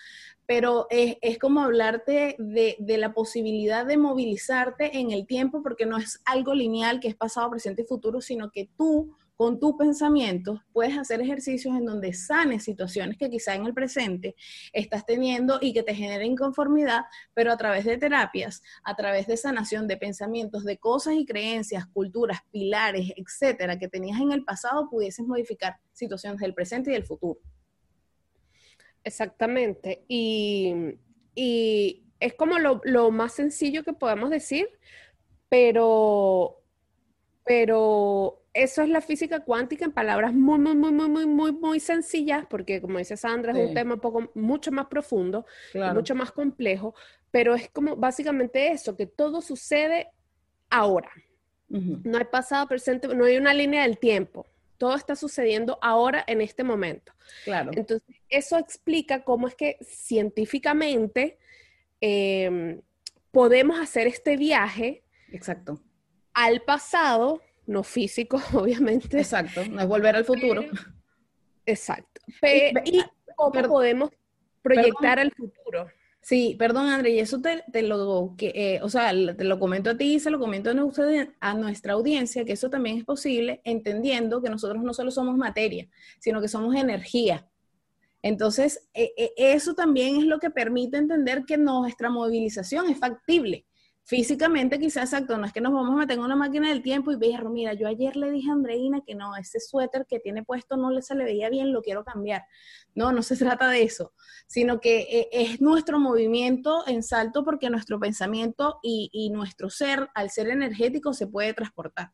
pero 0.47 0.87
es, 0.91 1.39
como 1.39 1.61
hablarte 1.61 2.37
de, 2.39 2.77
la 2.99 3.13
posibilidad 3.13 3.85
de 3.85 3.97
movilizarte 3.97 4.99
en 4.99 5.11
el 5.11 5.27
tiempo, 5.27 5.63
porque 5.63 5.87
no 5.87 5.99
es 5.99 6.23
algo 6.25 6.55
lineal 6.55 7.01
que 7.01 7.09
es 7.09 7.17
pasado, 7.17 7.51
presente 7.51 7.83
y 7.83 7.87
futuro, 7.87 8.21
sino 8.21 8.51
que 8.51 8.71
tú, 8.77 9.17
con 9.37 9.61
tus 9.61 9.77
pensamientos, 9.77 10.61
puedes 10.73 10.97
hacer 10.97 11.21
ejercicios 11.21 11.77
en 11.77 11.85
donde 11.85 12.15
sanes 12.15 12.65
situaciones 12.65 13.19
que 13.19 13.29
quizá 13.29 13.55
en 13.55 13.67
el 13.67 13.75
presente 13.75 14.35
estás 14.73 15.05
teniendo 15.05 15.59
y 15.61 15.75
que 15.75 15.83
te 15.83 15.95
generen 15.95 16.33
inconformidad, 16.33 17.05
pero 17.35 17.53
a 17.53 17.57
través 17.57 17.85
de 17.85 17.99
terapias, 17.99 18.63
a 18.83 18.97
través 18.97 19.27
de 19.27 19.37
sanación 19.37 19.87
de 19.87 19.99
pensamientos, 19.99 20.65
de 20.65 20.79
cosas 20.79 21.15
y 21.15 21.27
creencias, 21.27 21.87
culturas, 21.87 22.41
pilares, 22.51 23.13
etcétera, 23.15 23.79
que 23.79 23.89
tenías 23.89 24.21
en 24.21 24.33
el 24.33 24.43
pasado, 24.43 24.89
pudieses 24.89 25.27
modificar 25.27 25.77
situaciones 25.93 26.41
del 26.41 26.55
presente 26.55 26.91
y 26.91 26.95
del 26.95 27.05
futuro. 27.05 27.39
Exactamente. 29.05 30.05
Y, 30.09 30.99
es 32.19 32.35
como 32.35 32.59
lo, 32.59 33.11
más 33.11 33.35
sencillo 33.35 33.85
que 33.85 33.93
podemos 33.93 34.31
decir, 34.31 34.67
pero, 35.51 36.63
pero 37.45 38.46
eso 38.57 38.83
es 38.83 38.89
la 38.89 39.01
física 39.01 39.41
cuántica 39.41 39.85
en 39.85 39.93
palabras 39.93 40.33
muy, 40.33 40.59
muy, 40.59 40.75
muy, 40.75 40.93
muy, 40.93 41.09
muy, 41.09 41.27
muy, 41.27 41.53
muy 41.53 41.81
sencillas, 41.81 42.47
porque 42.49 42.81
como 42.81 42.99
dice 42.99 43.17
Sandra, 43.17 43.53
es 43.53 43.69
un 43.69 43.75
tema 43.75 43.97
poco, 43.99 44.31
mucho 44.35 44.73
más 44.73 44.87
profundo, 44.87 45.47
mucho 45.95 46.15
más 46.15 46.33
complejo, 46.33 46.95
pero 47.31 47.55
es 47.55 47.69
como 47.71 47.97
básicamente 47.97 48.73
eso, 48.73 48.97
que 48.97 49.07
todo 49.07 49.41
sucede 49.41 50.09
ahora. 50.71 51.11
No 51.69 52.19
hay 52.19 52.25
pasado, 52.25 52.67
presente, 52.69 53.09
no 53.09 53.25
hay 53.25 53.37
una 53.37 53.53
línea 53.53 53.83
del 53.83 53.99
tiempo 53.99 54.47
todo 54.77 54.95
está 54.95 55.17
sucediendo 55.17 55.79
ahora 55.83 56.25
en 56.27 56.41
este 56.41 56.65
momento. 56.65 57.13
Claro. 57.45 57.71
Entonces, 57.75 58.17
eso 58.29 58.59
explica 58.59 59.25
cómo 59.25 59.49
es 59.49 59.55
que 59.55 59.79
científicamente 59.83 61.39
em, 62.01 62.81
podemos 63.31 63.79
hacer 63.79 64.07
este 64.07 64.37
viaje. 64.37 65.03
Exacto. 65.33 65.81
Al 66.35 66.63
pasado, 66.63 67.43
no 67.67 67.83
físico, 67.83 68.41
obviamente. 68.55 69.19
Exacto, 69.19 69.65
no 69.67 69.81
es 69.81 69.89
volver 69.89 70.17
al 70.17 70.25
futuro. 70.25 70.63
exacto. 71.67 72.21
y, 72.85 73.03
cómo 73.37 73.63
podemos 73.63 74.11
proyectar 74.63 75.19
al 75.19 75.33
futuro. 75.33 75.89
Sí, 76.21 76.57
perdón, 76.59 76.89
André, 76.89 77.11
y 77.11 77.21
eso 77.21 77.41
te, 77.41 77.83
lo, 77.83 78.35
que, 78.37 78.51
eh, 78.57 78.81
o 78.83 78.89
sea, 78.89 79.13
te 79.37 79.45
lo 79.45 79.61
comento 79.61 79.91
a 79.91 79.97
ti 79.97 80.15
y 80.15 80.19
se 80.19 80.31
lo 80.31 80.41
comento 80.41 80.71
a 80.71 81.55
nuestra, 81.55 81.93
audiencia, 81.93 82.45
que 82.45 82.55
eso 82.55 82.69
también 82.69 82.99
es 82.99 83.05
posible 83.05 83.61
entendiendo 83.63 84.43
que 84.43 84.51
nosotros 84.51 84.83
no 84.83 84.93
solo 84.93 85.13
somos 85.13 85.37
materia, 85.37 85.87
sino 86.19 86.41
que 86.41 86.49
somos 86.49 86.75
energía. 86.75 87.47
Entonces, 88.23 88.89
e, 88.93 89.13
e, 89.17 89.35
eso 89.37 89.75
también 89.75 90.17
es 90.17 90.25
lo 90.25 90.41
que 90.41 90.51
permite 90.51 90.97
entender 90.97 91.45
que 91.45 91.59
nuestra 91.59 92.11
movilización 92.11 92.91
es 92.91 92.99
factible 92.99 93.65
físicamente 94.07 94.79
quizás 94.79 95.13
exacto, 95.13 95.37
no 95.37 95.47
es 95.47 95.53
que 95.53 95.61
nos 95.61 95.73
vamos 95.73 95.93
a 95.93 95.97
meter 95.97 96.17
en 96.17 96.23
una 96.23 96.37
máquina 96.37 96.69
del 96.69 96.81
tiempo 96.81 97.11
y 97.11 97.17
veas, 97.17 97.43
mira, 97.45 97.75
yo 97.75 97.89
ayer 97.89 98.15
le 98.15 98.31
dije 98.31 98.49
a 98.51 98.53
Andreina 98.53 99.03
que 99.05 99.17
no, 99.17 99.37
ese 99.37 99.59
suéter 99.59 100.07
que 100.07 100.21
tiene 100.21 100.45
puesto 100.45 100.77
no 100.77 100.93
le 100.93 101.03
se 101.03 101.17
le 101.17 101.25
veía 101.25 101.51
bien, 101.51 101.73
lo 101.73 101.83
quiero 101.83 102.05
cambiar. 102.05 102.45
No, 102.95 103.11
no 103.11 103.23
se 103.25 103.37
trata 103.37 103.69
de 103.69 103.83
eso, 103.83 104.15
sino 104.47 104.81
que 104.81 105.01
eh, 105.01 105.29
es 105.33 105.61
nuestro 105.61 105.99
movimiento 105.99 106.87
en 106.87 107.03
salto 107.03 107.45
porque 107.45 107.69
nuestro 107.69 107.99
pensamiento 107.99 108.79
y, 108.81 109.29
nuestro 109.33 109.71
ser, 109.71 110.09
al 110.15 110.31
ser 110.31 110.51
energético, 110.51 111.13
se 111.13 111.27
puede 111.27 111.53
transportar. 111.53 112.13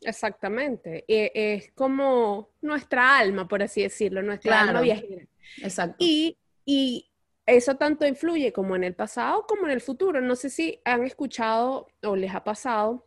Exactamente. 0.00 1.04
es 1.06 1.70
como 1.72 2.50
nuestra 2.62 3.18
alma, 3.18 3.46
por 3.46 3.62
así 3.62 3.82
decirlo, 3.82 4.22
nuestra 4.22 4.62
alma 4.62 4.80
viajera. 4.80 5.26
Exacto. 5.58 5.96
Y, 5.98 6.38
y 6.64 7.05
eso 7.46 7.76
tanto 7.76 8.06
influye 8.06 8.52
como 8.52 8.76
en 8.76 8.84
el 8.84 8.94
pasado 8.94 9.46
como 9.46 9.66
en 9.66 9.72
el 9.72 9.80
futuro. 9.80 10.20
No 10.20 10.36
sé 10.36 10.50
si 10.50 10.80
han 10.84 11.04
escuchado 11.04 11.88
o 12.02 12.16
les 12.16 12.34
ha 12.34 12.44
pasado 12.44 13.06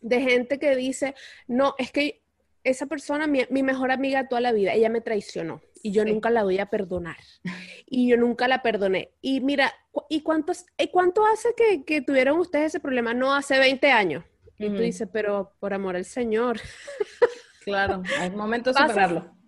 de 0.00 0.20
gente 0.20 0.58
que 0.58 0.76
dice, 0.76 1.14
no, 1.46 1.74
es 1.78 1.90
que 1.90 2.22
esa 2.62 2.86
persona, 2.86 3.26
mi, 3.26 3.46
mejor 3.62 3.90
amiga 3.90 4.28
toda 4.28 4.40
la 4.40 4.52
vida, 4.52 4.74
ella 4.74 4.90
me 4.90 5.00
traicionó 5.00 5.62
y 5.82 5.92
yo 5.92 6.04
nunca 6.04 6.28
la 6.28 6.44
voy 6.44 6.58
a 6.58 6.66
perdonar. 6.66 7.16
Y 7.86 8.08
yo 8.08 8.16
nunca 8.18 8.48
la 8.48 8.62
perdoné. 8.62 9.12
Y 9.22 9.40
mira, 9.40 9.72
¿y 10.10 10.20
cuántos, 10.20 10.66
cuánto 10.92 11.24
hace 11.24 11.54
que, 11.86 12.02
tuvieron 12.02 12.38
ustedes 12.38 12.66
ese 12.66 12.80
problema? 12.80 13.14
No, 13.14 13.34
hace 13.34 13.58
20 13.58 13.90
años. 13.90 14.24
Y 14.58 14.68
tú 14.68 14.78
dices, 14.82 15.08
pero 15.10 15.54
por 15.60 15.72
amor 15.72 15.96
al 15.96 16.04
Señor. 16.04 16.60
Claro, 17.64 18.02
hay 18.18 18.30
momento 18.30 18.72
de 18.72 18.80
superarlo 18.80 19.38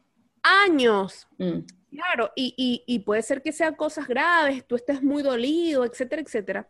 años. 0.43 1.29
Mm. 1.39 1.61
Claro, 1.91 2.31
y, 2.37 2.85
y, 2.87 2.99
puede 3.01 3.23
ser 3.23 3.43
que 3.43 3.53
sean 3.53 3.75
cosas 3.75 4.07
graves, 4.07 4.65
tú 4.65 4.77
estés 4.77 5.03
muy 5.03 5.23
dolido, 5.23 5.85
etcétera, 5.85 6.23
etcétera. 6.23 6.69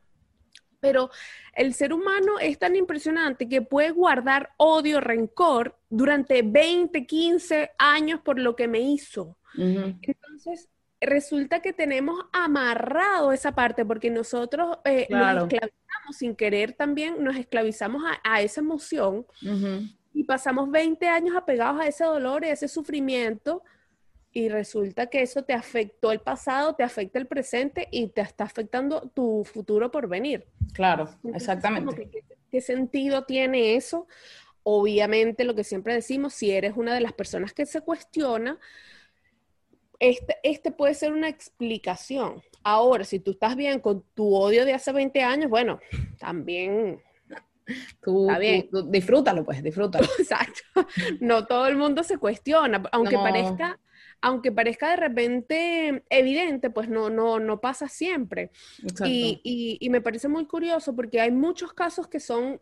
Pero 0.80 1.10
el 1.54 1.74
ser 1.74 1.92
humano 1.92 2.38
es 2.40 2.58
tan 2.58 2.74
impresionante 2.74 3.46
que 3.46 3.60
puede 3.60 3.90
guardar 3.90 4.50
odio, 4.56 4.98
rencor 5.00 5.76
durante 5.90 6.40
20, 6.40 7.06
15 7.06 7.72
años 7.76 8.20
por 8.20 8.38
lo 8.38 8.56
que 8.56 8.66
me 8.66 8.80
hizo. 8.80 9.36
Entonces, 9.58 10.70
resulta 11.00 11.60
que 11.60 11.72
tenemos 11.72 12.18
amarrado 12.32 13.32
esa 13.32 13.54
parte 13.54 13.84
porque 13.84 14.10
nosotros 14.10 14.78
eh, 14.84 15.06
nos 15.10 15.42
esclavizamos 15.42 16.16
sin 16.16 16.36
querer 16.36 16.72
también, 16.72 17.22
nos 17.22 17.36
esclavizamos 17.36 18.02
a, 18.22 18.40
esa 18.40 18.60
emoción 18.60 19.26
y 20.12 20.24
pasamos 20.24 20.70
20 20.70 21.08
años 21.08 21.36
apegados 21.36 21.80
a 21.80 21.86
ese 21.86 22.04
dolor 22.04 22.44
y 22.44 22.48
a 22.48 22.52
ese 22.52 22.68
sufrimiento 22.68 23.62
y 24.32 24.48
resulta 24.48 25.08
que 25.08 25.22
eso 25.22 25.42
te 25.42 25.52
afectó 25.52 26.12
el 26.12 26.20
pasado, 26.20 26.74
te 26.74 26.84
afecta 26.84 27.18
el 27.18 27.26
presente 27.26 27.88
y 27.90 28.08
te 28.08 28.20
está 28.20 28.44
afectando 28.44 29.10
tu 29.12 29.44
futuro 29.44 29.90
por 29.90 30.08
venir. 30.08 30.46
Claro, 30.72 31.08
exactamente. 31.34 32.10
¿qué, 32.50 32.60
sentido 32.60 33.24
tiene 33.24 33.74
eso? 33.74 34.06
Obviamente, 34.62 35.44
lo 35.44 35.54
que 35.54 35.64
siempre 35.64 35.94
decimos, 35.94 36.34
si 36.34 36.52
eres 36.52 36.76
una 36.76 36.94
de 36.94 37.00
las 37.00 37.12
personas 37.12 37.52
que 37.52 37.66
se 37.66 37.80
cuestiona, 37.80 38.58
este, 39.98 40.36
este 40.44 40.70
puede 40.70 40.94
ser 40.94 41.12
una 41.12 41.28
explicación. 41.28 42.40
Ahora, 42.62 43.04
si 43.04 43.18
tú 43.18 43.32
estás 43.32 43.56
bien 43.56 43.80
con 43.80 44.04
tu 44.14 44.34
odio 44.34 44.64
de 44.64 44.74
hace 44.74 44.92
20 44.92 45.22
años, 45.22 45.50
bueno, 45.50 45.80
también 46.18 47.02
Tú, 48.02 48.28
bien. 48.38 48.68
disfrútalo, 48.86 49.44
pues, 49.44 49.62
disfrútalo. 49.62 50.06
Exacto. 50.18 50.62
No 51.20 51.46
todo 51.46 51.66
el 51.66 51.76
mundo 51.76 52.02
se 52.02 52.18
cuestiona, 52.18 52.82
aunque 52.92 53.16
parezca 53.16 53.78
aunque 54.22 54.52
parezca 54.52 54.90
de 54.90 54.96
repente 54.96 56.04
evidente, 56.10 56.70
pues 56.70 56.88
no, 56.88 57.08
no, 57.08 57.40
no 57.40 57.60
pasa 57.60 57.88
siempre. 57.88 58.50
Y, 59.04 59.78
y, 59.80 59.90
me 59.90 60.00
parece 60.00 60.28
muy 60.28 60.46
curioso 60.46 60.94
porque 60.94 61.20
hay 61.20 61.30
muchos 61.30 61.72
casos 61.72 62.06
que 62.06 62.20
son 62.20 62.60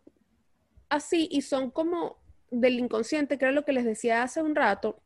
así 0.88 1.28
y 1.30 1.42
son 1.42 1.70
como 1.70 2.18
del 2.50 2.78
inconsciente, 2.78 3.38
que 3.38 3.44
era 3.44 3.52
lo 3.52 3.64
que 3.64 3.72
les 3.72 3.84
decía 3.84 4.22
hace 4.22 4.42
un 4.42 4.54
rato. 4.54 5.02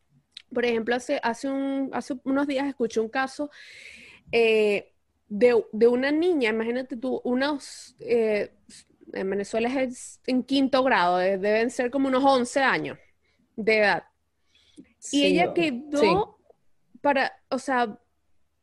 Por 0.52 0.66
ejemplo, 0.66 0.94
hace, 0.94 1.18
hace, 1.22 1.48
un, 1.48 1.90
hace 1.92 2.14
unos 2.24 2.46
días 2.46 2.68
escuché 2.68 3.00
un 3.00 3.08
caso 3.08 3.50
eh, 4.30 4.92
de, 5.28 5.64
de, 5.72 5.88
una 5.88 6.10
niña, 6.10 6.50
imagínate 6.50 6.96
tú, 6.96 7.22
unos, 7.24 7.96
eh, 8.00 8.52
en 9.14 9.30
Venezuela 9.30 9.68
es 9.80 10.20
en 10.26 10.42
quinto 10.42 10.82
grado, 10.84 11.16
deben 11.16 11.70
ser 11.70 11.90
como 11.90 12.08
unos 12.08 12.22
11 12.22 12.60
años 12.60 12.98
de 13.56 13.78
edad. 13.78 14.04
y 15.10 15.24
ella 15.24 15.54
quedó 15.54 16.38
para, 17.02 17.32
o 17.50 17.58
sea, 17.58 17.98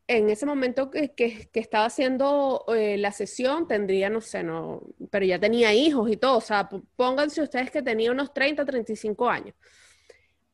en 0.09 0.31
ese 0.31 0.47
momento 0.47 0.89
que, 0.89 1.13
estaba 1.53 1.85
haciendo 1.85 2.65
eh, 2.75 2.97
la 2.97 3.11
sesión, 3.11 3.67
tendría, 3.67 4.09
no 4.09 4.21
sé, 4.21 4.41
no, 4.41 4.81
pero 5.11 5.23
ya 5.23 5.39
tenía 5.39 5.71
hijos 5.71 6.09
y 6.09 6.17
todo, 6.17 6.37
o 6.37 6.41
sea, 6.41 6.67
pónganse 6.95 7.43
ustedes 7.43 7.69
que 7.69 7.83
tenía 7.83 8.11
unos 8.11 8.33
30, 8.33 8.65
35 8.65 9.29
años, 9.29 9.55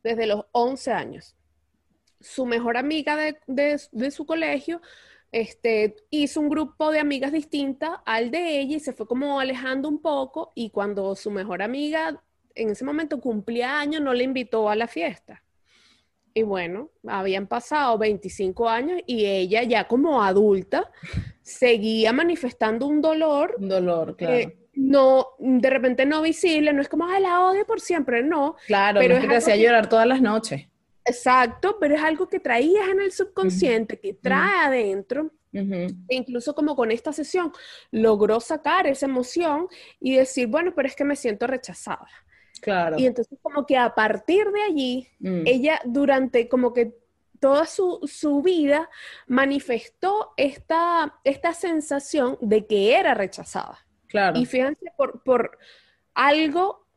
desde 0.03 0.27
los 0.27 0.45
11 0.51 0.91
años. 0.91 1.37
Su 2.19 2.45
mejor 2.45 2.75
amiga 2.75 3.15
de, 3.47 4.11
su 4.11 4.25
colegio 4.25 4.81
este, 5.31 5.95
hizo 6.09 6.41
un 6.41 6.49
grupo 6.49 6.91
de 6.91 6.99
amigas 6.99 7.31
distinta 7.31 8.03
al 8.05 8.31
de 8.31 8.59
ella 8.59 8.75
y 8.75 8.79
se 8.81 8.91
fue 8.91 9.07
como 9.07 9.39
alejando 9.39 9.87
un 9.87 10.01
poco 10.01 10.51
y 10.53 10.69
cuando 10.69 11.15
su 11.15 11.31
mejor 11.31 11.61
amiga 11.61 12.21
en 12.55 12.71
ese 12.71 12.83
momento 12.83 13.21
cumplía 13.21 13.79
años, 13.79 14.01
no 14.01 14.13
le 14.13 14.25
invitó 14.25 14.69
a 14.69 14.75
la 14.75 14.87
fiesta. 14.87 15.44
Y 16.37 16.43
bueno, 16.43 16.89
habían 17.07 17.47
pasado 17.47 17.97
25 17.97 18.67
años 18.67 19.01
y 19.07 19.25
ella 19.25 19.63
ya 19.63 19.87
como 19.87 20.21
adulta 20.21 20.91
seguía 21.41 22.11
manifestando 22.11 22.87
un 22.87 23.01
dolor. 23.01 23.55
Un 23.57 23.69
dolor, 23.69 24.17
claro. 24.17 24.51
no, 24.73 25.27
de 25.39 25.69
repente 25.69 26.05
no 26.05 26.21
visible, 26.21 26.73
no 26.73 26.81
es 26.81 26.89
como, 26.89 27.07
ay, 27.07 27.21
la 27.21 27.39
odio 27.39 27.65
por 27.65 27.79
siempre, 27.79 28.21
no. 28.21 28.57
Claro, 28.67 28.99
pero 28.99 29.15
es 29.15 29.21
que 29.21 29.29
te 29.29 29.35
hacía 29.37 29.55
llorar 29.55 29.87
todas 29.87 30.05
las 30.05 30.21
noches. 30.21 30.67
Exacto, 31.05 31.77
pero 31.79 31.95
es 31.95 32.01
algo 32.01 32.27
que 32.27 32.41
traías 32.41 32.89
en 32.89 32.99
el 32.99 33.13
subconsciente, 33.13 33.97
que 33.97 34.13
trae 34.13 34.65
adentro. 34.65 35.31
E 35.53 35.95
incluso 36.09 36.53
como 36.53 36.75
con 36.75 36.91
esta 36.91 37.13
sesión, 37.13 37.53
logró 37.91 38.41
sacar 38.41 38.87
esa 38.87 39.05
emoción 39.05 39.69
y 40.01 40.17
decir, 40.17 40.47
bueno, 40.47 40.73
pero 40.75 40.89
es 40.89 40.97
que 40.97 41.05
me 41.05 41.15
siento 41.15 41.47
rechazada. 41.47 42.09
Y 42.97 43.05
entonces 43.05 43.37
como 43.41 43.65
que 43.65 43.77
a 43.77 43.93
partir 43.93 44.51
de 44.51 44.61
allí, 44.61 45.07
mm. 45.19 45.43
ella 45.45 45.81
durante 45.85 46.47
como 46.47 46.73
que 46.73 46.95
toda 47.39 47.65
su, 47.65 48.41
vida 48.43 48.89
manifestó 49.27 50.33
esta, 50.37 51.19
esta 51.23 51.53
sensación 51.53 52.37
de 52.41 52.65
que 52.65 52.95
era 52.95 53.13
rechazada. 53.13 53.85
Claro. 54.07 54.39
Y 54.39 54.45
fíjense 54.45 54.91
por, 54.97 55.23
por 55.23 55.57
algo, 56.13 56.87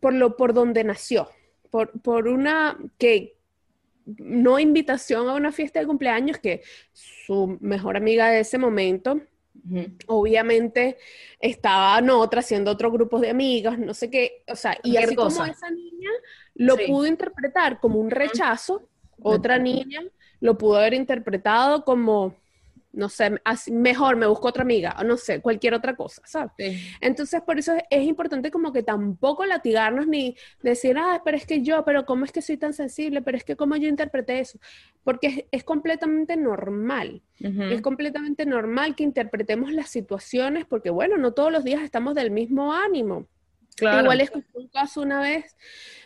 por 0.00 0.14
lo 0.14 0.36
por 0.36 0.54
donde 0.54 0.84
nació, 0.84 1.28
por, 1.70 2.00
por 2.00 2.28
una 2.28 2.78
que 2.98 3.36
no 4.06 4.58
invitación 4.58 5.28
a 5.28 5.34
una 5.34 5.52
fiesta 5.52 5.80
de 5.80 5.86
cumpleaños 5.86 6.38
que 6.38 6.62
su 6.92 7.58
mejor 7.60 7.96
amiga 7.96 8.28
de 8.28 8.40
ese 8.40 8.58
momento 8.58 9.20
Obviamente 10.06 10.96
estaba 11.38 12.00
no, 12.00 12.20
otra 12.20 12.40
haciendo 12.40 12.70
otro 12.70 12.90
grupo 12.90 13.20
de 13.20 13.30
amigas, 13.30 13.78
no 13.78 13.94
sé 13.94 14.10
qué, 14.10 14.42
o 14.48 14.56
sea, 14.56 14.78
y 14.82 14.96
así 14.96 15.14
como 15.14 15.44
esa 15.44 15.70
niña 15.70 16.10
lo 16.54 16.76
pudo 16.76 17.06
interpretar 17.06 17.78
como 17.80 18.00
un 18.00 18.10
rechazo, 18.10 18.88
otra 19.22 19.58
niña 19.58 20.00
lo 20.40 20.56
pudo 20.56 20.78
haber 20.78 20.94
interpretado 20.94 21.84
como 21.84 22.34
no 22.92 23.08
sé, 23.08 23.40
mejor 23.70 24.16
me 24.16 24.26
busco 24.26 24.48
otra 24.48 24.62
amiga, 24.62 24.96
o 24.98 25.04
no 25.04 25.16
sé, 25.16 25.40
cualquier 25.40 25.74
otra 25.74 25.94
cosa, 25.94 26.22
¿sabes? 26.24 26.52
Entonces, 27.00 27.40
por 27.42 27.58
eso 27.58 27.74
es, 27.88 28.02
importante 28.02 28.50
como 28.50 28.72
que 28.72 28.82
tampoco 28.82 29.46
latigarnos 29.46 30.06
ni 30.08 30.36
decir, 30.62 30.96
ah, 30.98 31.22
pero 31.24 31.36
es 31.36 31.46
que 31.46 31.62
yo, 31.62 31.84
pero 31.84 32.04
¿cómo 32.04 32.24
es 32.24 32.32
que 32.32 32.42
soy 32.42 32.56
tan 32.56 32.72
sensible? 32.72 33.22
Pero 33.22 33.36
es 33.36 33.44
que 33.44 33.56
cómo 33.56 33.76
yo 33.76 33.88
interpreté 33.88 34.40
eso, 34.40 34.58
porque 35.04 35.48
es, 35.50 35.64
completamente 35.64 36.36
normal, 36.36 37.22
es 37.38 37.80
completamente 37.80 38.44
normal 38.44 38.96
que 38.96 39.04
interpretemos 39.04 39.72
las 39.72 39.88
situaciones, 39.88 40.66
porque 40.66 40.90
bueno, 40.90 41.16
no 41.16 41.32
todos 41.32 41.52
los 41.52 41.64
días 41.64 41.82
estamos 41.82 42.14
del 42.14 42.30
mismo 42.30 42.72
ánimo. 42.74 43.26
Claro. 43.76 44.02
Igual 44.02 44.20
es 44.20 44.32
un 44.52 44.68
caso 44.68 45.00
una 45.00 45.20
vez 45.20 45.56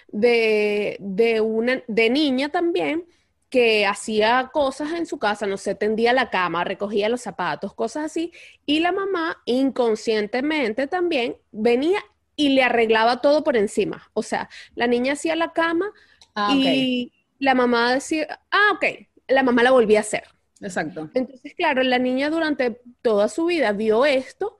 de, 0.08 0.96
de 1.00 1.40
una, 1.40 1.82
de 1.88 2.10
niña 2.10 2.50
también, 2.50 3.04
que 3.50 3.86
hacía 3.86 4.50
cosas 4.52 4.92
en 4.92 5.06
su 5.06 5.18
casa, 5.18 5.46
no 5.46 5.56
sé, 5.56 5.74
tendía 5.74 6.12
la 6.12 6.30
cama, 6.30 6.64
recogía 6.64 7.08
los 7.08 7.22
zapatos, 7.22 7.74
cosas 7.74 8.06
así, 8.06 8.32
y 8.66 8.80
la 8.80 8.92
mamá 8.92 9.42
inconscientemente 9.44 10.86
también 10.86 11.36
venía 11.52 12.00
y 12.36 12.50
le 12.50 12.62
arreglaba 12.62 13.20
todo 13.20 13.44
por 13.44 13.56
encima. 13.56 14.10
O 14.12 14.22
sea, 14.22 14.48
la 14.74 14.86
niña 14.86 15.12
hacía 15.12 15.36
la 15.36 15.52
cama 15.52 15.86
ah, 16.34 16.52
y 16.54 17.12
la 17.38 17.54
mamá 17.54 17.94
decía, 17.94 18.40
ah, 18.50 18.72
ok, 18.74 18.84
la 19.28 19.42
mamá 19.42 19.62
la 19.62 19.70
volvía 19.70 19.98
a 19.98 20.02
hacer. 20.02 20.24
Exacto. 20.60 21.10
Entonces, 21.14 21.54
claro, 21.54 21.82
la 21.82 21.98
niña 21.98 22.30
durante 22.30 22.80
toda 23.02 23.28
su 23.28 23.46
vida 23.46 23.72
vio 23.72 24.04
esto 24.04 24.58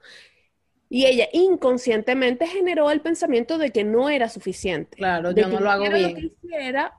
y 0.89 1.05
ella 1.05 1.27
inconscientemente 1.33 2.47
generó 2.47 2.91
el 2.91 3.01
pensamiento 3.01 3.57
de 3.57 3.71
que 3.71 3.83
no 3.83 4.09
era 4.09 4.29
suficiente. 4.29 4.97
Claro, 4.97 5.31
yo 5.31 5.47
no 5.47 5.59
lo 5.59 5.71
hago 5.71 5.89
bien. 5.91 6.33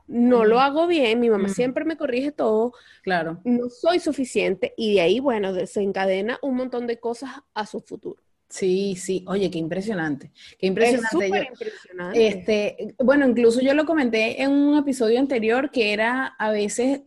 no 0.07 0.45
lo 0.45 0.59
hago 0.59 0.87
bien, 0.87 1.19
mi 1.19 1.29
mamá 1.29 1.49
siempre 1.49 1.85
me 1.85 1.97
corrige 1.97 2.31
todo. 2.31 2.73
Claro. 3.01 3.39
No 3.43 3.69
soy 3.69 3.99
suficiente 3.99 4.73
y 4.77 4.95
de 4.95 5.01
ahí, 5.01 5.19
bueno, 5.19 5.53
desencadena 5.53 6.37
un 6.41 6.55
montón 6.55 6.87
de 6.87 6.99
cosas 6.99 7.31
a 7.53 7.65
su 7.65 7.79
futuro. 7.79 8.21
Sí, 8.49 8.95
sí, 8.95 9.25
oye, 9.27 9.51
qué 9.51 9.57
impresionante, 9.57 10.31
qué 10.57 10.67
impresionante. 10.67 11.27
Es 11.27 11.47
impresionante. 11.49 12.27
Este, 12.27 12.95
bueno, 12.97 13.27
incluso 13.27 13.59
yo 13.59 13.73
lo 13.73 13.85
comenté 13.85 14.41
en 14.41 14.51
un 14.51 14.77
episodio 14.77 15.19
anterior 15.19 15.69
que 15.69 15.91
era 15.91 16.27
a 16.39 16.51
veces, 16.51 17.01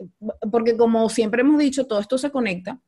porque 0.53 0.77
como 0.77 1.09
siempre 1.09 1.40
hemos 1.40 1.59
dicho, 1.59 1.87
todo 1.87 2.01
esto 2.01 2.19
se 2.19 2.31
conecta 2.31 2.79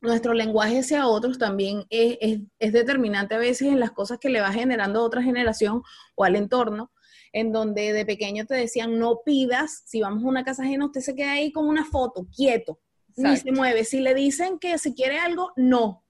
nuestro 0.00 0.32
lenguaje 0.32 0.80
hacia 0.80 1.06
otros 1.06 1.38
también 1.38 1.84
es, 1.90 2.40
determinante 2.58 3.34
a 3.34 3.38
veces 3.38 3.68
en 3.68 3.80
las 3.80 3.92
cosas 3.92 4.18
que 4.18 4.30
le 4.30 4.40
va 4.40 4.52
generando 4.52 5.00
a 5.00 5.04
otra 5.04 5.22
generación 5.22 5.82
o 6.14 6.24
al 6.24 6.36
entorno, 6.36 6.90
en 7.32 7.52
donde 7.52 7.92
de 7.92 8.06
pequeño 8.06 8.46
te 8.46 8.54
decían 8.54 8.98
no 8.98 9.20
pidas, 9.24 9.82
si 9.86 10.00
vamos 10.00 10.24
a 10.24 10.28
una 10.28 10.44
casa 10.44 10.62
ajena, 10.64 10.86
usted 10.86 11.00
se 11.00 11.14
queda 11.14 11.32
ahí 11.32 11.52
con 11.52 11.66
una 11.66 11.84
foto, 11.84 12.26
quieto, 12.34 12.80
ni 13.16 13.36
se 13.36 13.52
mueve. 13.52 13.84
Si 13.84 14.00
le 14.00 14.14
dicen 14.14 14.58
que 14.58 14.78
si 14.78 14.94
quiere 14.94 15.18
algo, 15.18 15.52
no. 15.56 16.04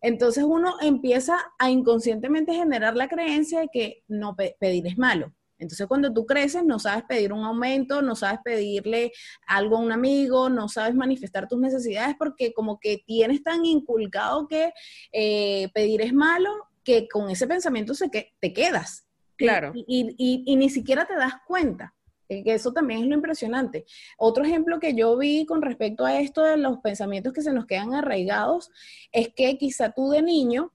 Entonces 0.00 0.44
uno 0.44 0.76
empieza 0.80 1.36
a 1.58 1.70
inconscientemente 1.70 2.54
generar 2.54 2.96
la 2.96 3.08
creencia 3.08 3.60
de 3.60 3.68
que 3.72 4.04
no 4.08 4.34
pedir 4.36 4.86
es 4.86 4.98
malo. 4.98 5.32
Entonces, 5.62 5.86
cuando 5.86 6.12
tú 6.12 6.26
creces, 6.26 6.64
no 6.64 6.80
sabes 6.80 7.04
pedir 7.04 7.32
un 7.32 7.44
aumento, 7.44 8.02
no 8.02 8.16
sabes 8.16 8.40
pedirle 8.44 9.12
algo 9.46 9.76
a 9.76 9.80
un 9.80 9.92
amigo, 9.92 10.48
no 10.48 10.68
sabes 10.68 10.94
manifestar 10.96 11.46
tus 11.46 11.60
necesidades 11.60 12.16
porque 12.18 12.52
como 12.52 12.80
que 12.80 12.98
tienes 13.06 13.44
tan 13.44 13.64
inculcado 13.64 14.48
que 14.48 14.72
eh, 15.12 15.70
pedir 15.72 16.02
es 16.02 16.12
malo, 16.12 16.50
que 16.82 17.06
con 17.08 17.30
ese 17.30 17.46
pensamiento 17.46 17.94
se 17.94 18.10
que 18.10 18.34
te 18.40 18.52
quedas. 18.52 19.06
Claro. 19.36 19.72
Y, 19.74 20.44
y, 20.46 20.56
ni 20.56 20.68
siquiera 20.68 21.06
te 21.06 21.14
das 21.14 21.34
cuenta. 21.46 21.94
que 22.28 22.42
eso 22.46 22.72
también 22.72 23.02
es 23.02 23.06
lo 23.06 23.14
impresionante. 23.14 23.84
Otro 24.18 24.44
ejemplo 24.44 24.80
que 24.80 24.94
yo 24.94 25.16
vi 25.16 25.46
con 25.46 25.62
respecto 25.62 26.04
a 26.04 26.18
esto 26.18 26.42
de 26.42 26.56
los 26.56 26.78
pensamientos 26.78 27.32
que 27.32 27.42
se 27.42 27.52
nos 27.52 27.66
quedan 27.66 27.94
arraigados 27.94 28.70
es 29.12 29.28
que 29.34 29.58
quizá 29.58 29.92
tú 29.92 30.10
de 30.10 30.22
niño 30.22 30.72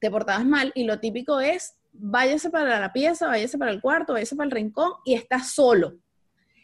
te 0.00 0.10
portabas 0.10 0.44
mal 0.44 0.72
y 0.74 0.84
lo 0.84 0.98
típico 0.98 1.40
es 1.40 1.77
váyase 1.92 2.50
para 2.50 2.80
la 2.80 2.92
pieza, 2.92 3.26
váyase 3.26 3.58
para 3.58 3.70
el 3.70 3.80
cuarto, 3.80 4.12
váyase 4.12 4.36
para 4.36 4.46
el 4.46 4.52
rincón 4.52 4.92
y 5.04 5.14
estás 5.14 5.52
solo. 5.52 5.98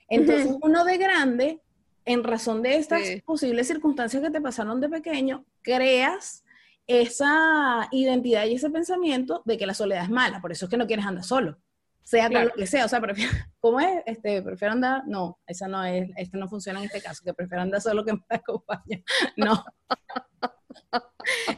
Entonces 0.09 0.55
uno 0.61 0.85
de 0.85 0.99
grande, 0.99 1.63
en 2.05 2.23
razón 2.23 2.63
de 2.63 2.77
estas 2.77 3.03
posibles 3.25 3.67
circunstancias 3.67 4.23
que 4.23 4.31
te 4.31 4.41
pasaron 4.41 4.81
de 4.81 4.89
pequeño, 4.89 5.45
creas 5.63 6.45
esa 6.87 7.89
identidad 7.91 8.45
y 8.45 8.55
ese 8.55 8.69
pensamiento 8.71 9.43
de 9.47 9.57
que 9.57 9.67
la 9.67 9.75
soledad 9.75 10.05
es 10.05 10.11
mala, 10.11 10.41
por 10.41 10.53
eso 10.53 10.67
es 10.67 10.71
que 10.71 10.77
no 10.77 10.87
quieres 10.87 11.07
andar 11.07 11.25
solo 11.25 11.59
sea 12.05 12.29
lo 12.29 12.53
que 12.53 12.67
sea, 12.67 12.85
o 12.85 12.89
sea, 12.89 13.01
prefiero, 13.01 13.33
¿cómo 13.61 13.81
es? 13.81 14.03
Este, 14.07 14.43
prefiero 14.43 14.73
andar, 14.73 15.03
no, 15.07 15.41
esa 15.47 15.67
no 15.67 15.83
es, 15.85 16.11
esto 16.17 16.39
no 16.39 16.49
funciona 16.49 16.79
en 16.79 16.87
este 16.87 17.01
caso, 17.01 17.25
que 17.25 17.35
prefiero 17.35 17.63
andar 17.63 17.81
solo 17.81 18.05
que 18.05 18.13
me 18.13 18.23
acompañe, 18.29 19.05
no. 19.37 19.65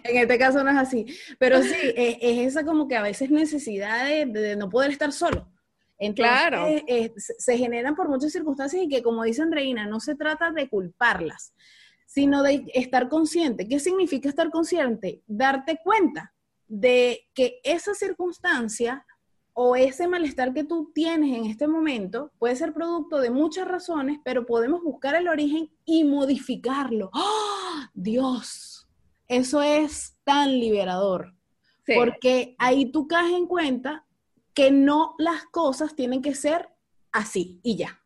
En 0.04 0.16
este 0.16 0.38
caso 0.38 0.62
no 0.62 0.70
es 0.70 0.76
así, 0.76 1.06
pero 1.38 1.62
sí, 1.62 1.74
es, 1.96 2.18
esa 2.20 2.64
como 2.64 2.88
que 2.88 2.96
a 2.96 3.02
veces 3.02 3.30
necesidad 3.30 4.06
de, 4.06 4.56
no 4.56 4.68
poder 4.68 4.90
estar 4.90 5.12
solo. 5.12 5.50
Entonces, 5.98 6.34
claro. 6.50 6.66
se 7.38 7.56
generan 7.56 7.96
por 7.96 8.08
muchas 8.08 8.30
circunstancias 8.30 8.82
y 8.82 8.88
que, 8.88 9.02
como 9.02 9.24
dice 9.24 9.42
Andreina, 9.42 9.86
no 9.86 9.98
se 9.98 10.14
trata 10.14 10.50
de 10.50 10.68
culparlas, 10.68 11.54
sino 12.06 12.42
de 12.42 12.66
estar 12.74 13.08
consciente. 13.08 13.66
¿Qué 13.66 13.80
significa 13.80 14.28
estar 14.28 14.50
consciente? 14.50 15.22
Darte 15.26 15.78
cuenta 15.82 16.34
de 16.68 17.26
que 17.34 17.60
esa 17.64 17.94
circunstancia 17.94 19.06
o 19.58 19.74
ese 19.74 20.06
malestar 20.06 20.52
que 20.52 20.64
tú 20.64 20.92
tienes 20.94 21.34
en 21.34 21.46
este 21.46 21.66
momento 21.66 22.30
puede 22.38 22.56
ser 22.56 22.74
producto 22.74 23.20
de 23.20 23.30
muchas 23.30 23.66
razones, 23.66 24.18
pero 24.22 24.44
podemos 24.44 24.82
buscar 24.82 25.14
el 25.14 25.28
origen 25.28 25.70
y 25.86 26.04
modificarlo. 26.04 27.10
¡Oh, 27.14 27.80
Dios, 27.94 28.75
eso 29.28 29.62
es 29.62 30.16
tan 30.24 30.58
liberador, 30.58 31.34
porque 31.86 32.54
ahí 32.58 32.90
tú 32.90 33.06
caes 33.06 33.32
en 33.32 33.46
cuenta 33.46 34.04
que 34.54 34.70
no 34.70 35.14
las 35.18 35.44
cosas 35.44 35.94
tienen 35.94 36.22
que 36.22 36.34
ser 36.34 36.68
así 37.12 37.60
y 37.62 37.76
ya. 37.76 38.00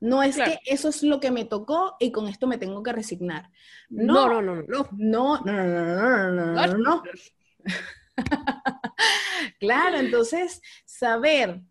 No 0.00 0.24
es 0.24 0.36
que 0.36 0.58
eso 0.66 0.88
es 0.88 1.04
lo 1.04 1.20
que 1.20 1.30
me 1.30 1.44
tocó 1.44 1.96
y 2.00 2.10
con 2.10 2.26
esto 2.26 2.48
me 2.48 2.58
tengo 2.58 2.82
que 2.82 2.92
resignar. 2.92 3.50
No, 3.88 4.28
no, 4.28 4.42
no, 4.42 4.56
no, 4.56 4.62
no, 4.66 4.88
no, 4.96 5.40
no, 5.44 5.52
no, 5.52 5.64
no, 5.64 6.30
no, 6.30 6.46
no, 6.46 6.66
no, 6.66 6.78
no. 6.78 7.02
claro, 9.60 9.98
entonces 9.98 10.60
saber 10.84 11.62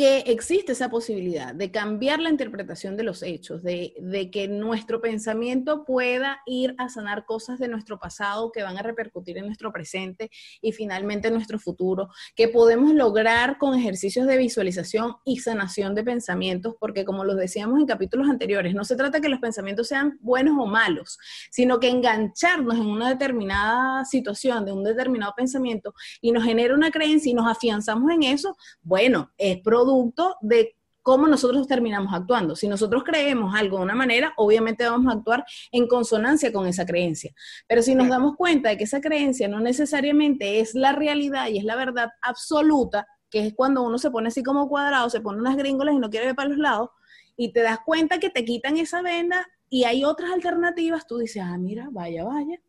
que 0.00 0.20
existe 0.20 0.72
esa 0.72 0.88
posibilidad 0.88 1.54
de 1.54 1.70
cambiar 1.70 2.20
la 2.20 2.30
interpretación 2.30 2.96
de 2.96 3.02
los 3.02 3.22
hechos, 3.22 3.62
de, 3.62 3.92
que 4.32 4.48
nuestro 4.48 5.02
pensamiento 5.02 5.84
pueda 5.84 6.40
ir 6.46 6.74
a 6.78 6.88
sanar 6.88 7.26
cosas 7.26 7.58
de 7.58 7.68
nuestro 7.68 7.98
pasado 7.98 8.50
que 8.50 8.62
van 8.62 8.78
a 8.78 8.82
repercutir 8.82 9.36
en 9.36 9.44
nuestro 9.44 9.70
presente 9.74 10.30
y 10.62 10.72
finalmente 10.72 11.28
en 11.28 11.34
nuestro 11.34 11.58
futuro, 11.58 12.08
que 12.34 12.48
podemos 12.48 12.94
lograr 12.94 13.58
con 13.58 13.78
ejercicios 13.78 14.26
de 14.26 14.38
visualización 14.38 15.16
y 15.26 15.40
sanación 15.40 15.94
de 15.94 16.02
pensamientos, 16.02 16.76
porque 16.80 17.04
como 17.04 17.22
los 17.22 17.36
decíamos 17.36 17.78
en 17.78 17.84
capítulos 17.84 18.30
anteriores, 18.30 18.74
no 18.74 18.84
se 18.86 18.96
trata 18.96 19.20
que 19.20 19.28
los 19.28 19.40
pensamientos 19.40 19.88
sean 19.88 20.16
buenos 20.22 20.56
o 20.58 20.64
malos, 20.64 21.18
sino 21.50 21.78
que 21.78 21.90
engancharnos 21.90 22.76
en 22.76 22.86
una 22.86 23.10
determinada 23.10 24.06
situación, 24.06 24.64
de 24.64 24.72
un 24.72 24.82
determinado 24.82 25.34
pensamiento, 25.36 25.92
y 26.22 26.32
nos 26.32 26.44
genera 26.44 26.74
una 26.74 26.90
creencia 26.90 27.30
y 27.30 27.34
nos 27.34 27.46
afianzamos 27.46 28.10
en 28.12 28.22
eso, 28.22 28.56
bueno, 28.80 29.30
es 29.36 29.58
producto 29.58 29.89
producto 29.90 30.36
de 30.40 30.76
cómo 31.02 31.26
nosotros 31.26 31.66
terminamos 31.66 32.12
actuando. 32.14 32.54
Si 32.54 32.68
nosotros 32.68 33.02
creemos 33.04 33.54
algo 33.56 33.78
de 33.78 33.84
una 33.84 33.94
manera, 33.94 34.32
obviamente 34.36 34.84
vamos 34.84 35.12
a 35.12 35.16
actuar 35.18 35.44
en 35.72 35.88
consonancia 35.88 36.52
con 36.52 36.66
esa 36.66 36.86
creencia. 36.86 37.32
Pero 37.66 37.82
si 37.82 37.94
nos 37.94 38.08
damos 38.08 38.36
cuenta 38.36 38.68
de 38.68 38.76
que 38.76 38.84
esa 38.84 39.00
creencia 39.00 39.48
no 39.48 39.60
necesariamente 39.60 40.60
es 40.60 40.74
la 40.74 40.92
realidad 40.92 41.48
y 41.48 41.58
es 41.58 41.64
la 41.64 41.76
verdad 41.76 42.10
absoluta, 42.22 43.06
que 43.30 43.46
es 43.46 43.54
cuando 43.54 43.82
uno 43.82 43.98
se 43.98 44.10
pone 44.10 44.28
así 44.28 44.42
como 44.42 44.68
cuadrado, 44.68 45.10
se 45.10 45.20
pone 45.20 45.40
unas 45.40 45.56
gringolas 45.56 45.94
y 45.94 45.98
no 45.98 46.10
quiere 46.10 46.26
ver 46.26 46.36
para 46.36 46.50
los 46.50 46.58
lados, 46.58 46.90
y 47.36 47.52
te 47.52 47.62
das 47.62 47.78
cuenta 47.84 48.18
que 48.18 48.30
te 48.30 48.44
quitan 48.44 48.76
esa 48.76 49.02
venda 49.02 49.46
y 49.68 49.84
hay 49.84 50.04
otras 50.04 50.30
alternativas, 50.30 51.06
tú 51.06 51.18
dices, 51.18 51.42
ah, 51.44 51.56
mira, 51.56 51.88
vaya, 51.90 52.24
vaya. 52.24 52.60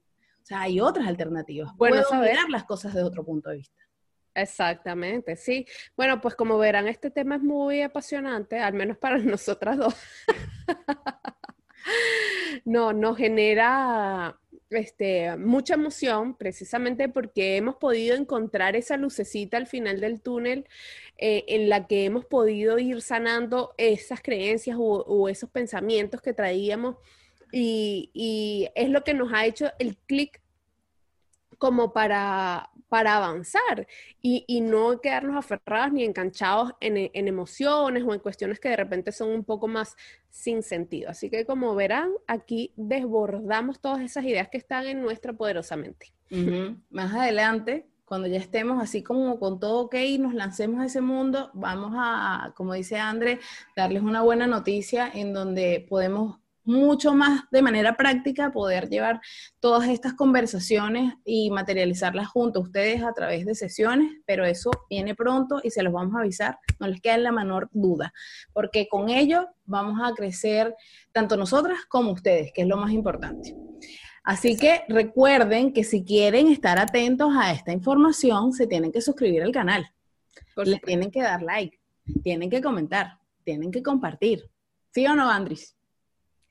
O 0.41 0.45
sea, 0.45 0.61
hay 0.61 0.79
otras 0.79 1.07
alternativas. 1.07 1.75
Bueno, 1.75 1.97
Puedo 1.97 2.09
saber 2.09 2.37
las 2.49 2.63
cosas 2.63 2.93
de 2.93 3.03
otro 3.03 3.23
punto 3.23 3.49
de 3.49 3.57
vista. 3.57 3.81
Exactamente, 4.33 5.35
sí. 5.35 5.65
Bueno, 5.97 6.21
pues 6.21 6.35
como 6.35 6.57
verán, 6.57 6.87
este 6.87 7.11
tema 7.11 7.35
es 7.35 7.41
muy 7.41 7.81
apasionante, 7.81 8.59
al 8.59 8.73
menos 8.73 8.97
para 8.97 9.17
nosotras 9.19 9.77
dos. 9.77 9.95
no, 12.65 12.93
nos 12.93 13.17
genera 13.17 14.39
este, 14.69 15.35
mucha 15.37 15.73
emoción 15.73 16.35
precisamente 16.37 17.09
porque 17.09 17.57
hemos 17.57 17.75
podido 17.75 18.15
encontrar 18.15 18.75
esa 18.75 18.95
lucecita 18.95 19.57
al 19.57 19.67
final 19.67 19.99
del 19.99 20.21
túnel 20.21 20.65
eh, 21.17 21.43
en 21.49 21.67
la 21.67 21.87
que 21.87 22.05
hemos 22.05 22.25
podido 22.25 22.79
ir 22.79 23.01
sanando 23.01 23.73
esas 23.77 24.21
creencias 24.21 24.77
o, 24.79 25.27
esos 25.27 25.49
pensamientos 25.49 26.21
que 26.21 26.33
traíamos 26.33 26.95
y, 27.51 28.11
y 28.13 28.69
es 28.75 28.89
lo 28.89 29.03
que 29.03 29.13
nos 29.13 29.33
ha 29.33 29.45
hecho 29.45 29.71
el 29.77 29.97
clic 29.97 30.41
como 31.61 31.93
para, 31.93 32.71
para 32.89 33.17
avanzar 33.17 33.85
y, 34.19 34.61
no 34.61 34.99
quedarnos 34.99 35.35
aferrados 35.35 35.93
ni 35.93 36.03
enganchados 36.03 36.73
en, 36.79 36.97
emociones 37.13 38.03
o 38.03 38.15
en 38.15 38.19
cuestiones 38.19 38.59
que 38.59 38.69
de 38.69 38.77
repente 38.77 39.11
son 39.11 39.29
un 39.29 39.43
poco 39.43 39.67
más 39.67 39.95
sin 40.31 40.63
sentido. 40.63 41.11
Así 41.11 41.29
que 41.29 41.45
como 41.45 41.75
verán, 41.75 42.13
aquí 42.25 42.73
desbordamos 42.77 43.79
todas 43.79 44.01
esas 44.01 44.25
ideas 44.25 44.49
que 44.49 44.57
están 44.57 44.87
en 44.87 45.03
nuestra 45.03 45.33
poderosa 45.33 45.75
mente. 45.75 46.11
Más 46.89 47.13
adelante, 47.13 47.85
cuando 48.05 48.27
ya 48.27 48.39
estemos 48.39 48.81
así 48.81 49.03
como 49.03 49.39
con 49.39 49.59
todo 49.59 49.81
ok 49.81 49.93
y 49.97 50.17
nos 50.17 50.33
lancemos 50.33 50.81
a 50.81 50.85
ese 50.85 51.01
mundo, 51.01 51.51
vamos 51.53 51.93
a, 51.95 52.53
como 52.55 52.73
dice 52.73 52.97
André, 52.97 53.39
darles 53.75 54.01
una 54.01 54.23
buena 54.23 54.47
noticia 54.47 55.11
en 55.13 55.31
donde 55.31 55.85
podemos 55.87 56.40
mucho 56.63 57.13
más 57.13 57.43
de 57.51 57.61
manera 57.61 57.95
práctica 57.95 58.51
poder 58.51 58.89
llevar 58.89 59.19
todas 59.59 59.89
estas 59.89 60.13
conversaciones 60.13 61.15
y 61.25 61.49
materializarlas 61.49 62.27
junto 62.27 62.59
a 62.59 62.63
ustedes 62.63 63.03
a 63.03 63.13
través 63.13 63.45
de 63.45 63.55
sesiones, 63.55 64.11
pero 64.25 64.45
eso 64.45 64.71
viene 64.89 65.15
pronto 65.15 65.59
y 65.63 65.71
se 65.71 65.83
los 65.83 65.93
vamos 65.93 66.15
a 66.15 66.19
avisar, 66.19 66.59
no 66.79 66.87
les 66.87 67.01
queda 67.01 67.17
la 67.17 67.31
menor 67.31 67.69
duda, 67.71 68.13
porque 68.53 68.87
con 68.87 69.09
ello 69.09 69.47
vamos 69.65 69.99
a 70.03 70.13
crecer 70.13 70.75
tanto 71.11 71.37
nosotras 71.37 71.79
como 71.87 72.11
ustedes, 72.11 72.51
que 72.53 72.61
es 72.61 72.67
lo 72.67 72.77
más 72.77 72.91
importante. 72.91 73.55
Así 74.23 74.55
que 74.55 74.83
recuerden 74.87 75.73
que 75.73 75.83
si 75.83 76.03
quieren 76.03 76.47
estar 76.47 76.77
atentos 76.77 77.31
a 77.35 77.51
esta 77.51 77.71
información, 77.71 78.53
se 78.53 78.67
tienen 78.67 78.91
que 78.91 79.01
suscribir 79.01 79.41
al 79.41 79.51
canal, 79.51 79.91
le 80.63 80.77
tienen 80.77 81.09
que 81.09 81.23
dar 81.23 81.41
like, 81.41 81.79
tienen 82.23 82.49
que 82.49 82.61
comentar, 82.61 83.17
tienen 83.43 83.71
que 83.71 83.81
compartir. 83.81 84.47
¿Sí 84.93 85.07
o 85.07 85.15
no, 85.15 85.29
Andris? 85.29 85.75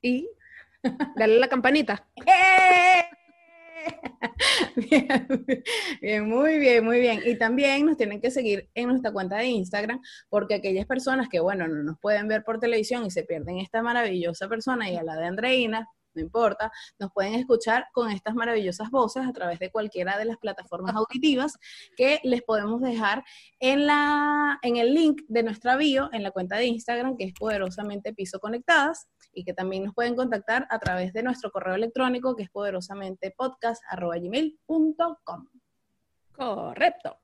Y 0.03 0.29
darle 1.17 1.39
la 1.39 1.49
campanita. 1.49 2.07
Bien, 6.01 6.29
muy 6.29 6.59
bien, 6.59 6.85
muy 6.85 7.01
bien. 7.01 7.21
Y 7.25 7.37
también 7.37 7.87
nos 7.87 7.97
tienen 7.97 8.21
que 8.21 8.31
seguir 8.31 8.69
en 8.75 8.89
nuestra 8.89 9.13
cuenta 9.13 9.37
de 9.37 9.47
Instagram, 9.47 10.01
porque 10.29 10.55
aquellas 10.55 10.87
personas 10.87 11.29
que, 11.29 11.41
bueno, 11.41 11.67
no 11.69 11.83
nos 11.83 11.99
pueden 11.99 12.29
ver 12.29 12.45
por 12.45 12.59
televisión 12.61 13.05
y 13.05 13.11
se 13.11 13.25
pierden 13.25 13.59
esta 13.59 13.83
maravillosa 13.83 14.49
persona 14.49 14.91
y 14.91 14.97
a 14.97 15.03
la 15.03 15.17
de 15.17 15.27
Andreina, 15.27 15.89
no 16.15 16.23
importa, 16.23 16.73
nos 16.99 17.13
pueden 17.13 17.35
escuchar 17.35 17.89
con 17.93 18.11
estas 18.11 18.35
maravillosas 18.35 18.91
voces 18.91 19.27
a 19.27 19.33
través 19.33 19.59
de 19.59 19.71
cualquiera 19.71 20.19
de 20.19 20.25
las 20.25 20.39
plataformas 20.39 20.97
auditivas 20.97 21.59
que 21.97 22.21
les 22.25 22.43
podemos 22.43 22.81
dejar 22.81 23.25
en, 23.59 23.87
la, 23.87 24.59
en 24.63 24.77
el 24.77 24.95
link 24.95 25.23
de 25.29 25.43
nuestra 25.43 25.77
bio, 25.77 26.09
en 26.13 26.23
la 26.23 26.31
cuenta 26.31 26.57
de 26.57 26.67
Instagram, 26.67 27.17
que 27.17 27.25
es 27.25 27.35
poderosamente 27.35 28.13
piso 28.13 28.39
conectadas, 28.41 29.09
y 29.33 29.45
que 29.45 29.55
también 29.55 29.85
nos 29.85 29.95
pueden 29.95 30.17
contactar 30.17 30.67
a 30.71 30.79
través 30.79 31.13
de 31.13 31.23
nuestro 31.23 31.51
correo 31.51 31.75
electrónico, 31.75 32.35
que 32.37 32.45
es 32.45 32.51
poderosamente 32.51 33.35
podcast.gmail.com. 33.37 35.49
Correcto. 36.33 37.19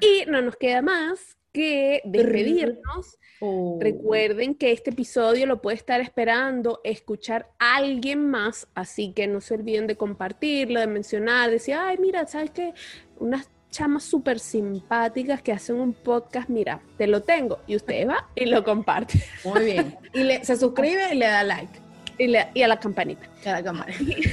Y 0.00 0.24
no 0.26 0.40
nos 0.42 0.56
queda 0.56 0.82
más 0.82 1.38
que 1.56 2.02
despedirnos. 2.04 3.18
Oh. 3.40 3.78
Recuerden 3.80 4.54
que 4.54 4.72
este 4.72 4.90
episodio 4.90 5.46
lo 5.46 5.62
puede 5.62 5.78
estar 5.78 6.02
esperando 6.02 6.82
escuchar 6.84 7.48
alguien 7.58 8.28
más, 8.28 8.68
así 8.74 9.12
que 9.12 9.26
no 9.26 9.40
se 9.40 9.54
olviden 9.54 9.86
de 9.86 9.96
compartirlo, 9.96 10.80
de 10.80 10.86
mencionar, 10.86 11.50
decir, 11.50 11.74
ay, 11.74 11.96
mira, 11.98 12.26
¿sabes 12.26 12.50
qué? 12.50 12.74
Unas 13.18 13.48
chamas 13.70 14.04
súper 14.04 14.38
simpáticas 14.38 15.40
que 15.40 15.52
hacen 15.52 15.76
un 15.76 15.94
podcast, 15.94 16.50
mira, 16.50 16.82
te 16.98 17.06
lo 17.06 17.22
tengo, 17.22 17.58
y 17.66 17.76
usted 17.76 18.06
va 18.06 18.28
y 18.34 18.44
lo 18.44 18.62
comparte. 18.62 19.22
Muy 19.42 19.64
bien. 19.64 19.96
Y 20.12 20.44
se 20.44 20.56
suscribe 20.56 21.14
y 21.14 21.16
le 21.16 21.26
da 21.26 21.42
like. 21.42 21.80
Y, 22.18 22.34
y 22.54 22.62
a 22.62 22.68
la 22.68 22.78
campanita. 22.78 23.28
A 23.46 23.52
la 23.52 23.62
campanita. 23.62 24.30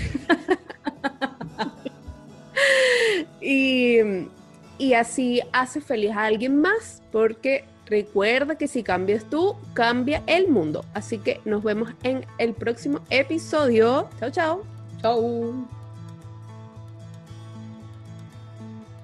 y 3.41 3.99
y 4.77 4.93
así 4.93 5.41
hace 5.51 5.81
feliz 5.81 6.11
a 6.11 6.25
alguien 6.25 6.59
más 6.61 7.01
porque 7.11 7.65
Recuerda 7.85 8.55
que 8.57 8.67
si 8.67 8.81
cambias 8.83 9.25
tú, 9.25 9.55
cambia 9.73 10.23
el 10.25 10.47
mundo. 10.47 10.85
Así 10.93 11.17
que 11.17 11.41
nos 11.45 11.63
vemos 11.63 11.89
en 12.03 12.25
el 12.37 12.53
próximo 12.53 12.99
episodio. 13.09 14.09
Chao, 14.19 14.31
chao. 14.31 14.63
Chao. 15.01 15.72